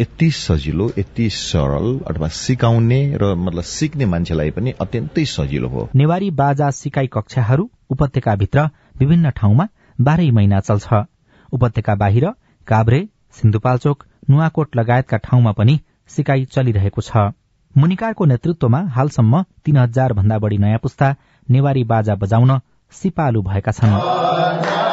यति 0.00 0.30
सजिलो 0.30 0.86
यति 0.98 1.28
सरल 1.30 1.88
अथवा 2.08 2.28
सिकाउने 2.34 3.00
र 3.22 3.34
मतलब 3.36 3.62
सिक्ने 3.62 4.06
मान्छेलाई 4.06 4.50
पनि 4.50 4.70
अत्यन्तै 4.80 5.24
सजिलो 5.26 5.68
हो। 5.68 5.88
नेवारी 5.94 6.30
बाजा 6.40 6.70
सिकाइ 6.72 7.06
कक्षाहरू 7.06 7.68
उपत्यकाभित्र 7.90 8.68
विभिन्न 8.98 9.30
ठाउँमा 9.30 9.68
बाह्रै 9.98 10.30
महिना 10.30 10.60
चल्छ। 10.60 11.04
उपत्यका 11.52 11.94
बाहिर 11.94 12.26
काभ्रे 12.66 13.00
सिन्धुपाल्चोक 13.32 14.04
नुवाकोट 14.30 14.76
लगायतका 14.76 15.16
ठाउँमा 15.18 15.52
पनि 15.52 15.78
सिकाइ 16.08 16.44
चलिरहेको 16.44 17.00
छ। 17.02 17.30
मुनिकारको 17.74 18.24
नेतृत्वमा 18.24 18.80
हालसम्म 18.90 19.42
तीन 19.64 19.76
हजार 19.76 20.12
भन्दा 20.12 20.38
बढ़ी 20.38 20.58
नयाँ 20.58 20.78
पुस्ता 20.78 21.14
नेवारी 21.48 21.84
बाजा 21.84 22.14
बजाउन 22.14 22.58
सिपालु 22.92 23.42
भएका 23.42 23.72
छन्। 23.72 24.89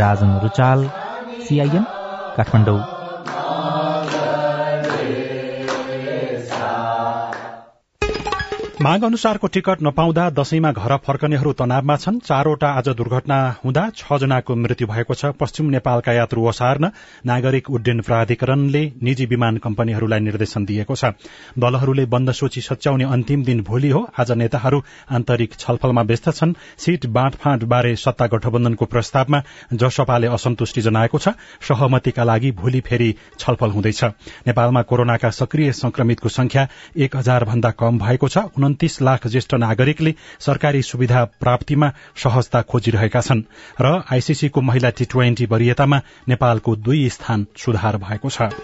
राजन 0.00 0.38
रुचाल 0.42 0.88
सीआईएन 1.46 1.84
काठमाडौँ। 2.36 2.99
माग 8.80 9.02
अनुसारको 9.04 9.46
टिकट 9.46 9.82
नपाउँदा 9.82 10.22
दशैंमा 10.32 10.70
घर 10.72 10.96
फर्कनेहरू 11.04 11.52
तनावमा 11.52 11.96
छन्। 11.96 12.18
चारवटा 12.18 12.68
आज 12.72 12.88
दुर्घटना 12.90 13.36
हुँदा 13.60 13.82
छ 13.92 14.16
जनाको 14.16 14.54
मृत्यु 14.56 14.86
भएको 14.88 15.14
छ। 15.14 15.36
पश्चिम 15.36 15.66
नेपालका 15.70 16.12
यात्रु 16.12 16.46
ओसार्न 16.48 16.88
नागरिक 17.26 17.68
उड्डयन 17.70 18.00
प्राधिकरणले 18.00 18.82
निजी 19.02 19.26
विमान 19.26 19.56
कम्पनीहरूलाई 19.58 20.20
निर्देशन 20.20 20.64
दिएको 20.64 20.96
छ। 20.96 21.12
दलहरूले 21.60 22.06
बन्द 22.06 22.32
सूची 22.32 22.60
सच्याउने 22.62 23.04
अन्तिम 23.06 23.44
दिन 23.44 23.60
भोलि 23.62 23.90
हो। 23.90 24.00
आज 24.16 24.32
नेताहरू 24.32 24.80
आन्तरिक 25.12 25.54
छलफलमा 25.56 26.02
व्यस्त 26.02 26.30
छन्। 26.30 26.56
सीट 26.80 27.06
बाँडफाँड 27.12 27.64
बारे 27.68 27.94
सत्ता 27.98 28.26
गठबन्धनको 28.32 28.84
प्रस्तावमा 28.86 29.42
जसपाले 29.76 30.32
असन्तुष्टि 30.32 30.80
जनाएको 30.80 31.18
छ 31.18 31.36
सहमतिका 31.68 32.24
लागि 32.24 32.52
भोलि 32.56 32.80
फेरि 32.80 33.12
छलफल 33.38 33.76
हुँदैछ। 33.76 34.02
नेपालमा 34.48 34.82
कोरोनाका 34.88 35.30
सक्रिय 35.36 35.72
संक्रमितको 35.74 36.28
संख्या 36.30 36.66
एक 36.96 37.16
हजार 37.16 37.44
भन्दा 37.44 37.76
कम 37.76 37.98
भएको 37.98 38.28
छ। 38.28 38.48
उन्तिस 38.70 39.00
लाख 39.02 39.26
ज्येष्ठ 39.26 39.54
नागरिकले 39.58 40.14
सरकारी 40.40 40.82
सुविधा 40.84 41.24
प्राप्तिमा 41.40 41.92
सहजता 42.16 42.62
खोजिरहेका 42.70 43.20
छन् 43.20 43.46
र 43.80 43.94
आईसीसीको 44.12 44.60
महिला 44.62 44.90
टी 44.94 45.04
ट्वेन्टी 45.10 45.46
वरियतामा 45.46 46.00
नेपालको 46.28 46.76
दुई 46.78 47.08
स्थान 47.10 47.46
सुधार 47.58 47.96
भएको 47.98 48.30
छ। 48.30 48.54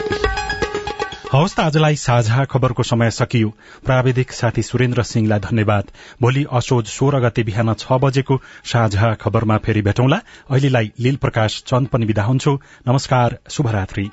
हवस् 1.26 1.54
त 1.56 1.60
आजलाई 1.60 1.96
साझा 1.96 2.44
खबरको 2.44 2.82
समय 2.82 3.10
सकियो। 3.10 3.48
प्राविधिक 3.84 4.32
साथी 4.32 4.62
सुरेन्द्र 4.62 5.02
सिंहलाई 5.02 5.38
धन्यवाद। 5.40 5.90
भोलि 6.22 6.44
असोज 6.52 6.86
सोह्र 6.86 7.20
गते 7.20 7.42
बिहान 7.42 7.74
छ 7.74 7.98
बजेको 7.98 8.40
साझा 8.64 9.12
खबरमा 9.14 9.56
फेरि 9.58 9.82
भेटौँला। 9.82 10.20
अहिलेलाई 10.50 10.92
लील 11.00 11.16
प्रकाश 11.16 11.62
चन्द 11.66 11.88
पनि 11.88 12.06
विदा 12.06 12.22
हुन्छु। 12.22 12.58
नमस्कार 12.88 13.38
शुभरात्री। 13.50 14.08